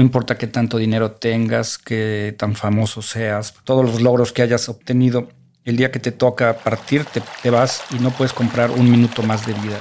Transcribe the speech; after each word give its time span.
No 0.00 0.04
importa 0.06 0.38
qué 0.38 0.46
tanto 0.46 0.78
dinero 0.78 1.10
tengas, 1.10 1.76
qué 1.76 2.34
tan 2.38 2.54
famoso 2.54 3.02
seas, 3.02 3.52
todos 3.64 3.84
los 3.84 4.00
logros 4.00 4.32
que 4.32 4.40
hayas 4.40 4.66
obtenido, 4.70 5.28
el 5.66 5.76
día 5.76 5.90
que 5.90 5.98
te 5.98 6.10
toca 6.10 6.56
partir 6.56 7.04
te, 7.04 7.22
te 7.42 7.50
vas 7.50 7.82
y 7.90 7.98
no 7.98 8.10
puedes 8.10 8.32
comprar 8.32 8.70
un 8.70 8.90
minuto 8.90 9.22
más 9.22 9.44
de 9.44 9.52
vida. 9.52 9.78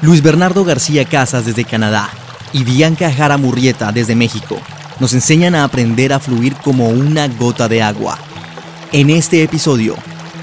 Luis 0.00 0.22
Bernardo 0.22 0.64
García 0.64 1.04
Casas 1.06 1.44
desde 1.44 1.64
Canadá 1.64 2.08
y 2.52 2.62
Bianca 2.62 3.12
Jara 3.12 3.36
Murrieta 3.36 3.90
desde 3.90 4.14
México 4.14 4.60
nos 5.00 5.12
enseñan 5.12 5.56
a 5.56 5.64
aprender 5.64 6.12
a 6.12 6.20
fluir 6.20 6.54
como 6.54 6.88
una 6.90 7.26
gota 7.26 7.66
de 7.66 7.82
agua. 7.82 8.20
En 8.92 9.10
este 9.10 9.42
episodio 9.42 9.96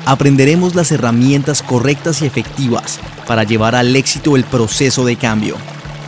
aprenderemos 0.06 0.76
las 0.76 0.92
herramientas 0.92 1.64
correctas 1.64 2.22
y 2.22 2.26
efectivas 2.26 3.00
para 3.28 3.46
llevar 3.46 3.76
al 3.76 3.96
éxito 3.96 4.36
el 4.36 4.44
proceso 4.44 5.06
de 5.06 5.16
cambio. 5.16 5.56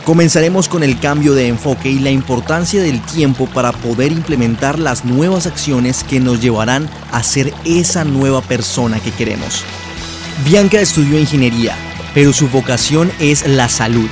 Comenzaremos 0.06 0.70
con 0.70 0.82
el 0.82 0.98
cambio 0.98 1.34
de 1.34 1.48
enfoque 1.48 1.90
y 1.90 1.98
la 1.98 2.10
importancia 2.10 2.80
del 2.80 3.02
tiempo 3.02 3.46
para 3.46 3.72
poder 3.72 4.12
implementar 4.12 4.78
las 4.78 5.04
nuevas 5.04 5.46
acciones 5.46 6.02
que 6.04 6.20
nos 6.20 6.40
llevarán 6.40 6.88
a 7.12 7.22
ser 7.22 7.52
esa 7.66 8.04
nueva 8.04 8.40
persona 8.40 9.00
que 9.00 9.10
queremos. 9.10 9.64
Bianca 10.46 10.80
estudió 10.80 11.18
ingeniería, 11.18 11.76
pero 12.14 12.32
su 12.32 12.48
vocación 12.48 13.12
es 13.20 13.46
la 13.46 13.68
salud. 13.68 14.08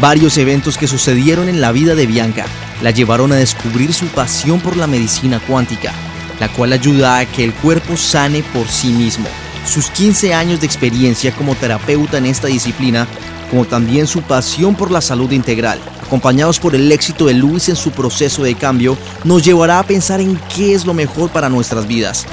Varios 0.00 0.38
eventos 0.38 0.76
que 0.76 0.88
sucedieron 0.88 1.48
en 1.48 1.60
la 1.60 1.70
vida 1.70 1.94
de 1.94 2.06
Bianca 2.06 2.46
la 2.82 2.90
llevaron 2.90 3.30
a 3.30 3.36
descubrir 3.36 3.92
su 3.92 4.06
pasión 4.06 4.60
por 4.60 4.76
la 4.76 4.88
medicina 4.88 5.38
cuántica 5.46 5.92
la 6.40 6.48
cual 6.48 6.72
ayuda 6.72 7.18
a 7.18 7.26
que 7.26 7.44
el 7.44 7.52
cuerpo 7.52 7.96
sane 7.96 8.42
por 8.42 8.66
sí 8.66 8.88
mismo. 8.88 9.28
Sus 9.66 9.90
15 9.90 10.34
años 10.34 10.60
de 10.60 10.66
experiencia 10.66 11.32
como 11.32 11.54
terapeuta 11.54 12.16
en 12.18 12.24
esta 12.24 12.48
disciplina, 12.48 13.06
como 13.50 13.64
también 13.64 14.06
su 14.06 14.22
pasión 14.22 14.76
por 14.76 14.90
la 14.90 15.00
salud 15.00 15.30
integral, 15.32 15.78
acompañados 16.02 16.60
por 16.60 16.74
el 16.74 16.90
éxito 16.92 17.26
de 17.26 17.34
Luis 17.34 17.68
en 17.68 17.76
su 17.76 17.90
proceso 17.90 18.44
de 18.44 18.54
cambio, 18.54 18.96
nos 19.24 19.44
llevará 19.44 19.80
a 19.80 19.86
pensar 19.86 20.20
en 20.20 20.38
qué 20.54 20.74
es 20.74 20.86
lo 20.86 20.94
mejor 20.94 21.30
para 21.30 21.48
nuestras 21.48 21.86
vidas 21.86 22.26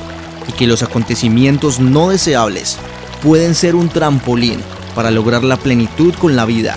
y 0.47 0.51
que 0.51 0.67
los 0.67 0.83
acontecimientos 0.83 1.79
no 1.79 2.09
deseables 2.09 2.77
pueden 3.21 3.55
ser 3.55 3.75
un 3.75 3.89
trampolín 3.89 4.61
para 4.95 5.11
lograr 5.11 5.43
la 5.43 5.57
plenitud 5.57 6.13
con 6.15 6.35
la 6.35 6.45
vida 6.45 6.75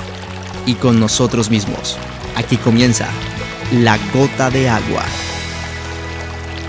y 0.67 0.75
con 0.75 0.98
nosotros 0.98 1.50
mismos. 1.50 1.97
Aquí 2.37 2.56
comienza 2.56 3.09
la 3.72 3.98
gota 4.15 4.50
de 4.50 4.69
agua. 4.69 5.05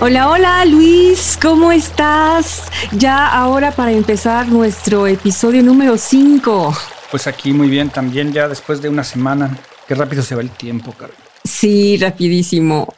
Hola, 0.00 0.28
hola 0.28 0.64
Luis, 0.64 1.38
¿cómo 1.40 1.70
estás? 1.72 2.64
Ya 2.92 3.26
ahora 3.26 3.70
para 3.70 3.92
empezar 3.92 4.48
nuestro 4.48 5.06
episodio 5.06 5.62
número 5.62 5.96
5. 5.96 6.74
Pues 7.12 7.28
aquí 7.28 7.52
muy 7.52 7.68
bien 7.68 7.90
también, 7.90 8.32
ya 8.32 8.48
después 8.48 8.82
de 8.82 8.88
una 8.88 9.04
semana. 9.04 9.56
Qué 9.86 9.94
rápido 9.94 10.22
se 10.22 10.34
va 10.34 10.40
el 10.40 10.50
tiempo, 10.50 10.92
Carlos. 10.92 11.18
Sí, 11.44 11.96
rapidísimo 11.98 12.88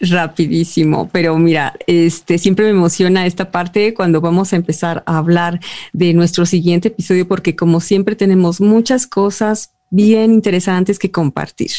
rapidísimo, 0.00 1.08
pero 1.12 1.38
mira, 1.38 1.74
este 1.86 2.36
siempre 2.38 2.64
me 2.64 2.72
emociona 2.72 3.24
esta 3.24 3.52
parte 3.52 3.94
cuando 3.94 4.20
vamos 4.20 4.52
a 4.52 4.56
empezar 4.56 5.04
a 5.06 5.18
hablar 5.18 5.60
de 5.92 6.12
nuestro 6.12 6.44
siguiente 6.44 6.88
episodio 6.88 7.28
porque 7.28 7.54
como 7.54 7.80
siempre 7.80 8.16
tenemos 8.16 8.60
muchas 8.60 9.06
cosas 9.06 9.70
bien 9.90 10.32
interesantes 10.32 10.98
que 10.98 11.12
compartir. 11.12 11.70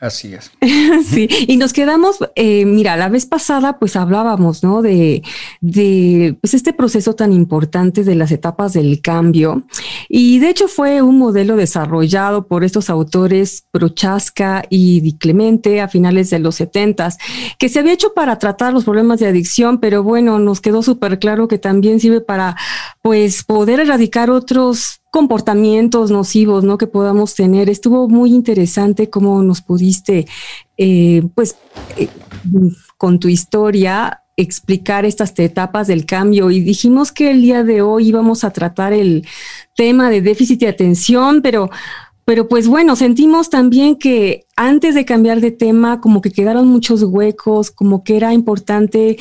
Así 0.00 0.32
es. 0.32 0.50
sí, 1.06 1.28
y 1.46 1.58
nos 1.58 1.74
quedamos, 1.74 2.16
eh, 2.34 2.64
mira, 2.64 2.96
la 2.96 3.10
vez 3.10 3.26
pasada 3.26 3.78
pues 3.78 3.96
hablábamos, 3.96 4.62
¿no? 4.62 4.80
De, 4.80 5.22
de 5.60 6.38
pues 6.40 6.54
este 6.54 6.72
proceso 6.72 7.14
tan 7.14 7.34
importante 7.34 8.02
de 8.02 8.14
las 8.14 8.32
etapas 8.32 8.72
del 8.72 9.02
cambio. 9.02 9.64
Y 10.08 10.38
de 10.38 10.48
hecho 10.48 10.68
fue 10.68 11.02
un 11.02 11.18
modelo 11.18 11.54
desarrollado 11.54 12.46
por 12.46 12.64
estos 12.64 12.88
autores 12.88 13.64
Prochaska 13.72 14.64
y 14.70 15.00
Di 15.02 15.18
Clemente 15.18 15.82
a 15.82 15.88
finales 15.88 16.30
de 16.30 16.38
los 16.38 16.54
setentas, 16.54 17.18
que 17.58 17.68
se 17.68 17.80
había 17.80 17.92
hecho 17.92 18.14
para 18.14 18.38
tratar 18.38 18.72
los 18.72 18.84
problemas 18.84 19.20
de 19.20 19.26
adicción, 19.26 19.80
pero 19.80 20.02
bueno, 20.02 20.38
nos 20.38 20.62
quedó 20.62 20.82
súper 20.82 21.18
claro 21.18 21.46
que 21.46 21.58
también 21.58 22.00
sirve 22.00 22.22
para 22.22 22.56
pues 23.02 23.44
poder 23.44 23.80
erradicar 23.80 24.30
otros 24.30 24.99
comportamientos 25.10 26.10
nocivos 26.10 26.64
¿no? 26.64 26.78
que 26.78 26.86
podamos 26.86 27.34
tener. 27.34 27.68
Estuvo 27.68 28.08
muy 28.08 28.32
interesante 28.32 29.10
cómo 29.10 29.42
nos 29.42 29.60
pudiste, 29.60 30.26
eh, 30.76 31.22
pues, 31.34 31.56
eh, 31.96 32.08
con 32.96 33.18
tu 33.18 33.28
historia 33.28 34.22
explicar 34.36 35.04
estas 35.04 35.38
etapas 35.38 35.86
del 35.86 36.06
cambio 36.06 36.50
y 36.50 36.60
dijimos 36.60 37.12
que 37.12 37.30
el 37.30 37.42
día 37.42 37.62
de 37.62 37.82
hoy 37.82 38.08
íbamos 38.08 38.42
a 38.42 38.50
tratar 38.50 38.94
el 38.94 39.26
tema 39.76 40.08
de 40.08 40.22
déficit 40.22 40.60
de 40.60 40.68
atención, 40.68 41.42
pero 41.42 41.68
pero 42.30 42.46
pues 42.46 42.68
bueno, 42.68 42.94
sentimos 42.94 43.50
también 43.50 43.96
que 43.96 44.46
antes 44.54 44.94
de 44.94 45.04
cambiar 45.04 45.40
de 45.40 45.50
tema, 45.50 46.00
como 46.00 46.20
que 46.20 46.30
quedaron 46.30 46.68
muchos 46.68 47.02
huecos, 47.02 47.72
como 47.72 48.04
que 48.04 48.16
era 48.16 48.32
importante 48.32 49.18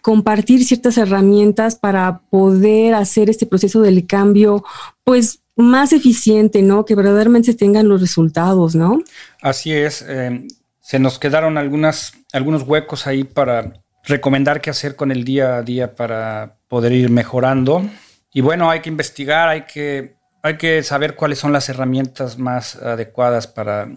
compartir 0.00 0.64
ciertas 0.64 0.96
herramientas 0.96 1.74
para 1.74 2.20
poder 2.30 2.94
hacer 2.94 3.28
este 3.30 3.46
proceso 3.46 3.80
del 3.80 4.06
cambio, 4.06 4.64
pues 5.02 5.40
más 5.56 5.92
eficiente, 5.92 6.62
¿no? 6.62 6.84
Que 6.84 6.94
verdaderamente 6.94 7.52
tengan 7.54 7.88
los 7.88 8.00
resultados, 8.00 8.76
¿no? 8.76 9.02
Así 9.40 9.72
es. 9.72 10.04
Eh, 10.08 10.46
se 10.80 11.00
nos 11.00 11.18
quedaron 11.18 11.58
algunas, 11.58 12.12
algunos 12.32 12.62
huecos 12.62 13.08
ahí 13.08 13.24
para 13.24 13.72
recomendar 14.04 14.60
qué 14.60 14.70
hacer 14.70 14.94
con 14.94 15.10
el 15.10 15.24
día 15.24 15.56
a 15.56 15.62
día 15.62 15.96
para 15.96 16.58
poder 16.68 16.92
ir 16.92 17.10
mejorando. 17.10 17.84
Y 18.32 18.40
bueno, 18.40 18.70
hay 18.70 18.82
que 18.82 18.88
investigar, 18.88 19.48
hay 19.48 19.62
que 19.62 20.21
hay 20.42 20.56
que 20.56 20.82
saber 20.82 21.14
cuáles 21.14 21.38
son 21.38 21.52
las 21.52 21.68
herramientas 21.68 22.38
más 22.38 22.76
adecuadas 22.76 23.46
para, 23.46 23.88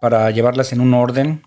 para 0.00 0.30
llevarlas 0.30 0.72
en 0.72 0.80
un 0.80 0.94
orden 0.94 1.42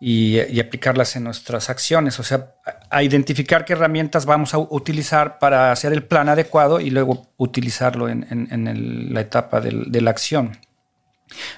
y, 0.00 0.60
aplicarlas 0.60 1.16
en 1.16 1.24
nuestras 1.24 1.70
acciones. 1.70 2.20
O 2.20 2.22
sea, 2.22 2.54
a, 2.90 3.02
identificar 3.02 3.64
qué 3.64 3.72
herramientas 3.72 4.26
vamos 4.26 4.52
a 4.52 4.58
utilizar 4.58 5.38
para 5.38 5.72
hacer 5.72 5.92
el 5.92 6.04
plan 6.04 6.28
adecuado 6.28 6.80
y 6.80 6.90
luego 6.90 7.28
utilizarlo 7.38 8.08
en, 8.08 9.10
la 9.12 9.20
etapa 9.20 9.60
de 9.60 10.00
la 10.00 10.10
acción. 10.10 10.58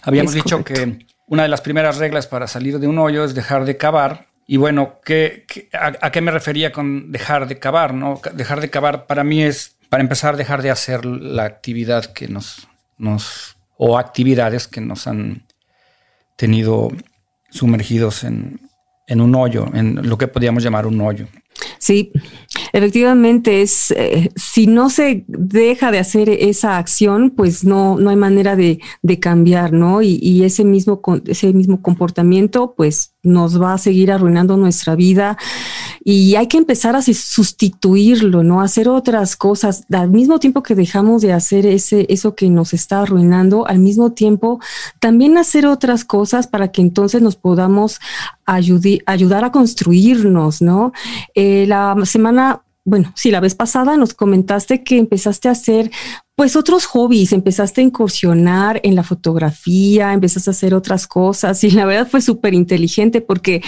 Habíamos 0.03 0.33
dicho 0.33 0.65
que 0.65 1.07
una 1.27 1.43
de 1.43 1.49
las 1.49 1.61
primeras 1.61 1.99
reglas 1.99 2.27
para 2.27 2.47
salir 2.47 2.79
de 2.79 2.87
un 2.87 2.99
hoyo 2.99 3.25
es 3.25 3.35
dejar 3.35 3.65
de 3.65 3.77
cavar. 3.77 4.27
Y 4.47 4.59
bueno, 4.59 5.01
¿qué, 5.05 5.45
a, 5.73 6.11
qué 6.13 6.21
me 6.21 6.31
refería 6.31 6.71
con 6.71 7.11
dejar 7.11 7.49
de 7.49 7.59
cavar? 7.59 7.95
¿no? 7.95 8.21
Dejar 8.33 8.61
de 8.61 8.71
cavar 8.71 9.07
para 9.07 9.25
mí 9.25 9.43
es 9.43 9.76
para 9.89 10.03
empezar, 10.03 10.37
dejar 10.37 10.63
de 10.63 10.71
hacer 10.71 11.05
la 11.05 11.45
actividad 11.45 12.07
que 12.07 12.29
nos, 12.29 12.69
nos 12.99 13.57
o 13.77 13.99
actividades 13.99 14.69
que 14.69 14.81
nos 14.81 15.07
han 15.07 15.47
tenido 16.37 16.91
sumergidos 17.51 18.25
en, 18.25 18.61
en 19.07 19.21
un 19.21 19.35
hoyo, 19.35 19.67
en 19.75 20.09
lo 20.09 20.19
que 20.19 20.29
podríamos 20.29 20.63
llamar 20.63 20.87
un 20.87 21.01
hoyo. 21.01 21.27
Sí, 21.79 22.13
efectivamente 22.73 23.63
es, 23.63 23.91
eh, 23.93 24.31
si 24.37 24.67
no 24.67 24.91
se 24.91 25.25
deja 25.27 25.91
de 25.91 25.99
hacer 25.99 26.29
esa 26.29 26.79
acción, 26.79 27.31
pues 27.31 27.65
no, 27.65 27.99
no 27.99 28.11
hay 28.11 28.17
manera 28.17 28.57
de, 28.57 28.81
de 29.03 29.21
cambiar, 29.21 29.73
¿no? 29.73 30.03
Y, 30.03 30.19
y, 30.21 30.45
ese, 30.45 30.65
mismo, 30.65 31.01
ese 31.27 31.53
mismo 31.53 31.81
comportamiento, 31.81 32.75
pues 32.77 33.15
nos 33.27 33.61
va 33.61 33.75
a 33.75 33.79
seguir 33.79 34.11
arruinando 34.11 34.57
nuestra 34.57 34.95
vida 34.95 35.37
y 36.05 36.37
hay 36.37 36.47
que 36.47 36.57
empezar 36.57 36.95
a 36.95 37.03
sustituirlo, 37.03 38.43
¿no? 38.43 38.61
Hacer 38.61 38.89
otras 38.89 39.37
cosas. 39.37 39.85
Al 39.93 40.11
mismo 40.11 40.39
tiempo 40.39 40.63
que 40.63 40.75
dejamos 40.75 41.23
de 41.23 41.33
hacer 41.33 41.67
ese, 41.67 42.07
eso 42.09 42.35
que 42.35 42.49
nos 42.49 42.73
está 42.73 43.03
arruinando, 43.03 43.67
al 43.67 43.81
mismo 43.81 44.13
tiempo 44.13 44.61
también 45.01 45.37
hacer 45.37 45.67
otras 45.67 46.05
cosas 46.05 46.47
para 46.47 46.69
que 46.69 46.81
entonces 46.81 47.23
nos 47.23 47.37
podamos 47.37 47.99
ayudar 48.47 49.45
a 49.45 49.51
construirnos, 49.51 50.63
¿no? 50.63 50.93
Eh, 51.35 51.65
la 51.67 51.97
semana 52.05 52.63
bueno, 52.87 53.13
sí, 53.17 53.33
la 53.33 53.41
vez 53.41 53.57
pasada 53.57 53.97
nos 53.97 54.15
comentaste 54.15 54.85
que 54.85 54.97
empezaste 54.97 55.49
a 55.49 55.51
hacer 55.51 55.91
pues 56.37 56.55
otros 56.55 56.87
hobbies, 56.87 57.33
empezaste 57.33 57.81
a 57.81 57.85
incursionar 57.85 58.81
en 58.85 58.95
la 58.95 59.03
fotografía, 59.03 60.13
empezaste 60.13 60.51
a 60.51 60.53
hacer 60.53 60.73
otras 60.73 61.09
cosas 61.09 61.65
y 61.65 61.73
la 61.73 61.85
verdad 61.85 62.07
fue 62.09 62.21
súper 62.21 62.55
inteligente 62.55 63.21
porque 63.21 63.61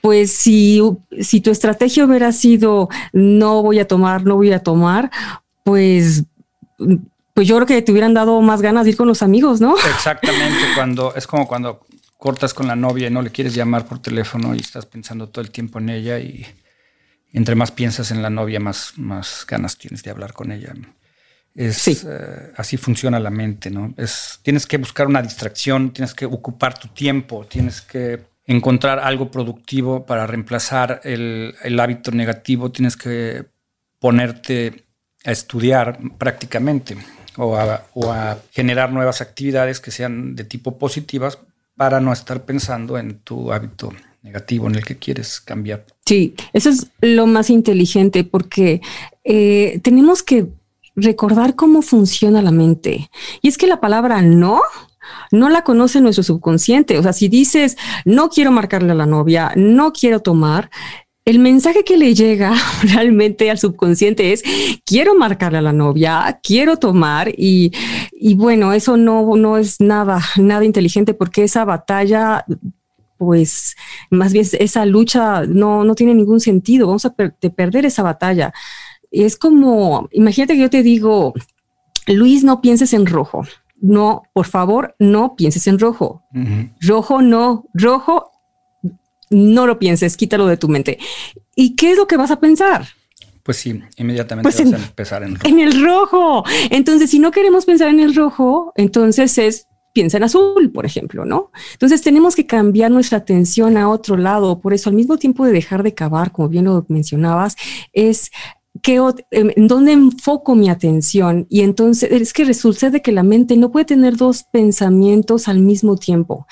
pues 0.00 0.30
si, 0.30 0.80
si 1.20 1.40
tu 1.40 1.50
estrategia 1.50 2.04
hubiera 2.04 2.30
sido 2.30 2.88
no 3.12 3.60
voy 3.60 3.80
a 3.80 3.88
tomar, 3.88 4.24
no 4.24 4.36
voy 4.36 4.52
a 4.52 4.62
tomar, 4.62 5.10
pues 5.64 6.24
pues 7.34 7.48
yo 7.48 7.56
creo 7.56 7.66
que 7.66 7.82
te 7.82 7.90
hubieran 7.90 8.14
dado 8.14 8.40
más 8.40 8.62
ganas 8.62 8.84
de 8.84 8.90
ir 8.90 8.96
con 8.96 9.08
los 9.08 9.22
amigos, 9.22 9.60
¿no? 9.60 9.74
Exactamente, 9.76 10.60
cuando 10.76 11.12
es 11.16 11.26
como 11.26 11.48
cuando 11.48 11.80
cortas 12.18 12.54
con 12.54 12.68
la 12.68 12.76
novia 12.76 13.08
y 13.08 13.10
no 13.10 13.20
le 13.20 13.30
quieres 13.30 13.52
llamar 13.54 13.84
por 13.86 13.98
teléfono 13.98 14.54
y 14.54 14.60
estás 14.60 14.86
pensando 14.86 15.28
todo 15.28 15.42
el 15.42 15.50
tiempo 15.50 15.80
en 15.80 15.88
ella 15.88 16.20
y 16.20 16.46
entre 17.32 17.54
más 17.54 17.70
piensas 17.70 18.10
en 18.10 18.22
la 18.22 18.30
novia, 18.30 18.60
más, 18.60 18.94
más 18.96 19.46
ganas 19.46 19.76
tienes 19.76 20.02
de 20.02 20.10
hablar 20.10 20.32
con 20.32 20.52
ella. 20.52 20.74
Es, 21.54 21.86
eh, 21.88 22.52
así 22.56 22.76
funciona 22.76 23.18
la 23.18 23.30
mente, 23.30 23.70
¿no? 23.70 23.92
Es, 23.96 24.40
tienes 24.42 24.66
que 24.66 24.78
buscar 24.78 25.06
una 25.06 25.22
distracción, 25.22 25.92
tienes 25.92 26.14
que 26.14 26.26
ocupar 26.26 26.78
tu 26.78 26.88
tiempo, 26.88 27.46
tienes 27.46 27.82
que 27.82 28.20
encontrar 28.46 28.98
algo 28.98 29.30
productivo 29.30 30.06
para 30.06 30.26
reemplazar 30.26 31.00
el, 31.04 31.54
el 31.62 31.78
hábito 31.78 32.10
negativo, 32.10 32.70
tienes 32.70 32.96
que 32.96 33.46
ponerte 33.98 34.84
a 35.24 35.32
estudiar 35.32 35.98
prácticamente 36.18 36.96
o 37.36 37.56
a, 37.56 37.84
o 37.94 38.12
a, 38.12 38.38
generar 38.50 38.92
nuevas 38.92 39.20
actividades 39.20 39.80
que 39.80 39.90
sean 39.90 40.34
de 40.34 40.44
tipo 40.44 40.78
positivas 40.78 41.38
para 41.76 42.00
no 42.00 42.12
estar 42.12 42.44
pensando 42.44 42.98
en 42.98 43.20
tu 43.20 43.52
hábito 43.52 43.92
negativo 44.22 44.68
en 44.68 44.76
el 44.76 44.84
que 44.84 44.96
quieres 44.96 45.40
cambiar. 45.40 45.84
Sí, 46.06 46.34
eso 46.52 46.70
es 46.70 46.88
lo 47.00 47.26
más 47.26 47.50
inteligente 47.50 48.24
porque 48.24 48.80
eh, 49.24 49.80
tenemos 49.82 50.22
que 50.22 50.48
recordar 50.96 51.54
cómo 51.54 51.82
funciona 51.82 52.42
la 52.42 52.50
mente. 52.50 53.10
Y 53.42 53.48
es 53.48 53.56
que 53.56 53.66
la 53.66 53.80
palabra 53.80 54.22
no 54.22 54.60
no 55.32 55.48
la 55.48 55.62
conoce 55.62 56.00
nuestro 56.00 56.22
subconsciente. 56.22 56.98
O 56.98 57.02
sea, 57.02 57.12
si 57.12 57.28
dices, 57.28 57.76
no 58.04 58.28
quiero 58.28 58.52
marcarle 58.52 58.92
a 58.92 58.96
la 58.96 59.06
novia, 59.06 59.52
no 59.56 59.92
quiero 59.92 60.20
tomar, 60.20 60.70
el 61.24 61.38
mensaje 61.38 61.84
que 61.84 61.96
le 61.96 62.14
llega 62.14 62.52
realmente 62.82 63.50
al 63.50 63.58
subconsciente 63.58 64.32
es 64.32 64.42
quiero 64.84 65.14
marcarle 65.14 65.58
a 65.58 65.62
la 65.62 65.72
novia, 65.72 66.40
quiero 66.42 66.76
tomar 66.76 67.32
y, 67.36 67.72
bueno, 68.34 68.72
eso 68.72 68.96
no, 68.96 69.36
no 69.36 69.58
es 69.58 69.80
nada, 69.80 70.20
nada 70.36 70.64
inteligente 70.64 71.14
porque 71.14 71.44
esa 71.44 71.64
batalla 71.64 72.44
pues 73.20 73.76
más 74.08 74.32
bien 74.32 74.46
esa 74.58 74.86
lucha 74.86 75.44
no, 75.44 75.84
no 75.84 75.94
tiene 75.94 76.14
ningún 76.14 76.40
sentido, 76.40 76.86
vamos 76.86 77.04
a 77.04 77.12
perder 77.12 77.84
esa 77.84 78.02
batalla. 78.02 78.54
Es 79.10 79.36
como, 79.36 80.08
imagínate 80.10 80.54
que 80.54 80.60
yo 80.60 80.70
te 80.70 80.82
digo, 80.82 81.34
Luis, 82.06 82.44
no 82.44 82.62
pienses 82.62 82.94
en 82.94 83.04
rojo. 83.04 83.42
No, 83.78 84.22
por 84.32 84.46
favor, 84.46 84.94
no 84.98 85.36
pienses 85.36 85.66
en 85.66 85.78
rojo. 85.78 86.22
Rojo 86.80 87.20
no, 87.20 87.66
rojo 87.74 88.30
no 89.28 89.66
lo 89.66 89.78
pienses, 89.78 90.16
quítalo 90.16 90.46
de 90.46 90.56
tu 90.56 90.70
mente. 90.70 90.98
¿Y 91.54 91.76
qué 91.76 91.90
es 91.90 91.98
lo 91.98 92.06
que 92.06 92.16
vas 92.16 92.30
a 92.30 92.40
pensar? 92.40 92.86
Pues 93.42 93.58
sí, 93.58 93.82
inmediatamente 93.98 94.50
pues 94.50 94.64
vas 94.64 94.80
a 94.80 94.86
empezar 94.86 95.22
en 95.24 95.34
rojo. 95.34 95.46
En 95.46 95.60
el 95.60 95.84
rojo. 95.84 96.44
Entonces, 96.70 97.10
si 97.10 97.18
no 97.18 97.32
queremos 97.32 97.66
pensar 97.66 97.88
en 97.88 98.00
el 98.00 98.14
rojo, 98.14 98.72
entonces 98.76 99.36
es 99.36 99.66
piensa 99.92 100.16
en 100.16 100.24
azul, 100.24 100.70
por 100.72 100.86
ejemplo, 100.86 101.24
¿no? 101.24 101.50
Entonces 101.72 102.02
tenemos 102.02 102.36
que 102.36 102.46
cambiar 102.46 102.90
nuestra 102.90 103.18
atención 103.18 103.76
a 103.76 103.88
otro 103.88 104.16
lado. 104.16 104.60
Por 104.60 104.74
eso, 104.74 104.90
al 104.90 104.96
mismo 104.96 105.16
tiempo 105.18 105.44
de 105.44 105.52
dejar 105.52 105.82
de 105.82 105.94
cavar, 105.94 106.32
como 106.32 106.48
bien 106.48 106.64
lo 106.66 106.84
mencionabas, 106.88 107.56
es 107.92 108.30
Em, 108.82 109.50
en 109.56 109.68
dónde 109.68 109.92
enfoco 109.92 110.54
mi 110.54 110.70
atención 110.70 111.46
y 111.50 111.60
entonces 111.62 112.10
es 112.12 112.32
que 112.32 112.44
resulta 112.44 112.88
de 112.88 113.02
que 113.02 113.12
la 113.12 113.24
mente 113.24 113.56
no 113.56 113.72
puede 113.72 113.84
tener 113.84 114.16
dos 114.16 114.44
pensamientos 114.44 115.48
al 115.48 115.58
mismo 115.58 115.96
tiempo. 115.96 116.46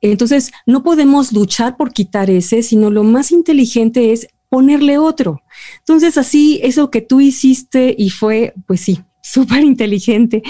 Entonces 0.00 0.50
no 0.66 0.82
podemos 0.82 1.32
luchar 1.32 1.76
por 1.76 1.92
quitar 1.92 2.30
ese, 2.30 2.62
sino 2.62 2.90
lo 2.90 3.04
más 3.04 3.30
inteligente 3.30 4.12
es 4.12 4.26
ponerle 4.48 4.98
otro. 4.98 5.40
Entonces 5.78 6.18
así 6.18 6.60
eso 6.62 6.90
que 6.90 7.00
tú 7.00 7.20
hiciste 7.20 7.94
y 7.96 8.10
fue, 8.10 8.54
pues 8.66 8.80
sí, 8.80 9.00
súper 9.22 9.62
inteligente. 9.62 10.42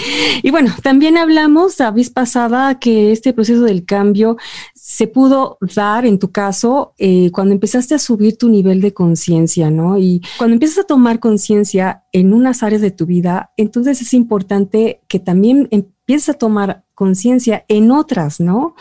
Y 0.43 0.51
bueno, 0.51 0.75
también 0.83 1.19
hablamos 1.19 1.79
la 1.79 1.91
vez 1.91 2.11
pasada 2.11 2.79
que 2.79 3.13
este 3.13 3.33
proceso 3.33 3.63
del 3.63 3.85
cambio 3.85 4.39
se 4.75 5.07
pudo 5.07 5.59
dar 5.75 6.07
en 6.07 6.19
tu 6.19 6.33
caso 6.33 6.95
eh, 6.99 7.31
cuando 7.33 7.53
empezaste 7.53 7.95
a 7.95 7.99
subir 7.99 8.39
tu 8.39 8.49
nivel 8.49 8.81
de 8.81 8.95
conciencia, 8.95 9.71
¿no? 9.71 9.99
Y 9.99 10.23
cuando 10.39 10.55
empiezas 10.55 10.85
a 10.85 10.87
tomar 10.87 11.21
conciencia 11.21 12.05
en 12.13 12.33
unas 12.33 12.63
áreas 12.63 12.81
de 12.81 12.91
tu 12.91 13.07
vida, 13.07 13.53
entonces 13.57 14.01
es 14.01 14.15
importante 14.15 15.03
que 15.07 15.19
también 15.19 15.69
empieces 15.71 16.31
a 16.31 16.35
tomar 16.35 16.85
conciencia 16.95 17.65
en 17.69 17.91
otras, 17.91 18.41
¿no? 18.41 18.75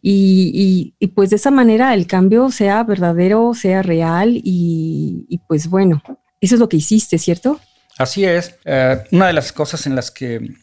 Y, 0.00 0.94
pues 1.14 1.30
de 1.30 1.36
esa 1.36 1.50
manera 1.50 1.94
el 1.94 2.06
cambio 2.06 2.50
sea 2.50 2.82
verdadero, 2.82 3.52
sea 3.54 3.82
real 3.82 4.40
y, 4.42 5.26
y 5.28 5.38
pues 5.46 5.68
bueno, 5.68 6.02
eso 6.40 6.54
es 6.54 6.60
lo 6.60 6.68
que 6.68 6.78
hiciste, 6.78 7.18
¿cierto? 7.18 7.60
Así 7.98 8.24
es. 8.24 8.56
Eh, 8.64 9.04
una 9.12 9.28
de 9.28 9.32
las 9.32 9.52
cosas 9.52 9.86
en 9.86 9.94
las 9.94 10.10
que 10.10 10.54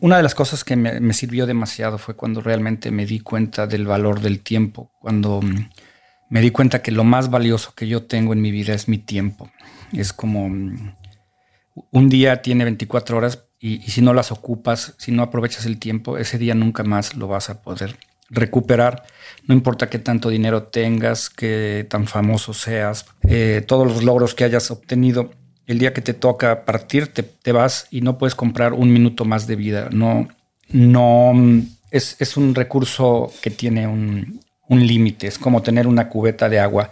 una 0.00 0.16
de 0.18 0.22
las 0.22 0.34
cosas 0.34 0.64
que 0.64 0.76
me, 0.76 1.12
sirvió 1.14 1.46
demasiado 1.46 1.98
fue 1.98 2.14
cuando 2.14 2.40
realmente 2.40 2.90
me 2.90 3.06
di 3.06 3.20
cuenta 3.20 3.66
del 3.66 3.86
valor 3.86 4.20
del 4.20 4.40
tiempo, 4.40 4.90
cuando 5.00 5.40
mm, 5.40 5.70
me 6.28 6.40
di 6.40 6.50
cuenta 6.50 6.82
que 6.82 6.90
lo 6.90 7.04
más 7.04 7.30
valioso 7.30 7.72
que 7.74 7.88
yo 7.88 8.02
tengo 8.02 8.32
en 8.32 8.42
mi 8.42 8.50
vida 8.50 8.74
es 8.74 8.88
mi 8.88 8.98
tiempo. 8.98 9.50
Es 9.92 10.12
como 10.12 10.48
mm, 10.48 10.94
un 11.92 12.08
día 12.08 12.42
tiene 12.42 12.64
24 12.64 13.16
horas 13.16 13.44
y, 13.58 13.80
si 13.90 14.02
no 14.02 14.12
las 14.12 14.32
ocupas, 14.32 14.94
si 14.98 15.12
no 15.12 15.22
aprovechas 15.22 15.66
el 15.66 15.78
tiempo, 15.78 16.18
ese 16.18 16.38
día 16.38 16.54
nunca 16.54 16.82
más 16.82 17.14
lo 17.14 17.28
vas 17.28 17.50
a 17.50 17.62
poder 17.62 17.96
recuperar. 18.28 19.04
No 19.46 19.54
importa 19.54 19.88
qué 19.88 19.98
tanto 19.98 20.28
dinero 20.28 20.64
tengas, 20.64 21.30
qué 21.30 21.86
tan 21.88 22.06
famoso 22.06 22.52
seas, 22.54 23.06
eh, 23.28 23.64
todos 23.66 23.86
los 23.86 24.04
logros 24.04 24.34
que 24.34 24.44
hayas 24.44 24.70
obtenido, 24.70 25.30
el 25.70 25.78
día 25.78 25.92
que 25.92 26.02
te 26.02 26.14
toca 26.14 26.64
partir, 26.64 27.12
te, 27.12 27.52
vas 27.52 27.86
y 27.92 28.00
no 28.00 28.18
puedes 28.18 28.34
comprar 28.34 28.72
un 28.72 28.92
minuto 28.92 29.24
más 29.24 29.46
de 29.46 29.54
vida. 29.54 29.88
No, 29.92 30.28
no, 30.68 31.32
es, 31.92 32.36
un 32.36 32.56
recurso 32.56 33.32
que 33.40 33.50
tiene 33.50 33.86
un, 33.86 34.40
límite. 34.68 35.28
Es 35.28 35.38
como 35.38 35.62
tener 35.62 35.86
una 35.86 36.08
cubeta 36.08 36.48
de 36.48 36.58
agua 36.58 36.90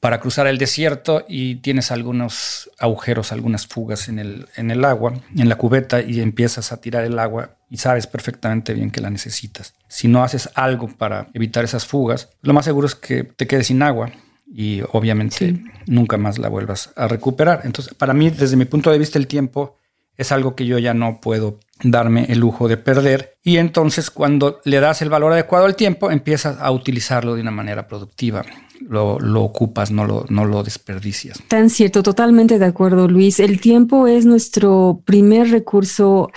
para 0.00 0.18
cruzar 0.18 0.48
el 0.48 0.58
desierto 0.58 1.24
y 1.28 1.56
tienes 1.56 1.92
algunos 1.92 2.70
agujeros, 2.78 3.30
algunas 3.30 3.68
fugas 3.68 4.08
en 4.08 4.18
el, 4.18 4.48
en 4.56 4.72
el 4.72 4.84
agua, 4.84 5.14
en 5.36 5.48
la 5.48 5.56
cubeta 5.56 6.00
y 6.00 6.20
empiezas 6.20 6.72
a 6.72 6.80
tirar 6.80 7.04
el 7.04 7.20
agua 7.20 7.56
y 7.70 7.76
sabes 7.76 8.08
perfectamente 8.08 8.74
bien 8.74 8.90
que 8.90 9.00
la 9.00 9.10
necesitas. 9.10 9.74
Si 9.86 10.08
no 10.08 10.24
haces 10.24 10.50
algo 10.54 10.88
para 10.88 11.28
evitar 11.34 11.64
esas 11.64 11.86
fugas, 11.86 12.30
lo 12.42 12.52
más 12.52 12.64
seguro 12.64 12.88
es 12.88 12.96
que 12.96 13.22
te 13.22 13.46
quedes 13.46 13.68
sin 13.68 13.82
agua 13.82 14.10
y 14.50 14.82
obviamente 14.92 15.62
nunca 15.86 16.16
más 16.16 16.38
la 16.38 16.48
vuelvas 16.48 16.92
a 16.96 17.08
recuperar. 17.08 17.62
Entonces, 17.64 17.94
para 17.94 18.14
mí, 18.14 18.30
desde 18.30 18.56
mi 18.56 18.64
punto 18.64 18.90
de 18.90 18.98
vista, 18.98 19.18
el 19.18 19.26
tiempo 19.26 19.76
es 20.16 20.32
algo 20.32 20.56
que 20.56 20.66
yo 20.66 20.78
ya 20.78 20.94
no 20.94 21.20
puedo 21.20 21.60
darme 21.82 22.26
el 22.28 22.40
lujo 22.40 22.66
de 22.66 22.76
perder. 22.76 23.36
Y 23.42 23.58
entonces, 23.58 24.10
cuando 24.10 24.60
le 24.64 24.80
das 24.80 25.00
el 25.00 25.10
valor 25.10 25.32
adecuado 25.32 25.66
al 25.66 25.76
tiempo, 25.76 26.10
empiezas 26.10 26.58
a 26.60 26.70
utilizarlo 26.70 27.34
de 27.34 27.42
una 27.42 27.52
manera 27.52 27.86
productiva. 27.86 28.44
Lo, 28.80 29.18
lo, 29.18 29.42
ocupas, 29.42 29.90
no 29.90 30.06
lo, 30.06 30.24
no 30.28 30.44
lo 30.44 30.62
desperdicias. 30.62 31.42
Tan 31.48 31.70
cierto, 31.70 32.02
totalmente 32.02 32.58
de 32.58 32.64
acuerdo, 32.64 33.08
Luis. 33.08 33.40
El 33.40 33.60
tiempo 33.60 34.06
es 34.06 34.24
nuestro 34.24 35.02
primer 35.04 35.50
recurso 35.50 36.30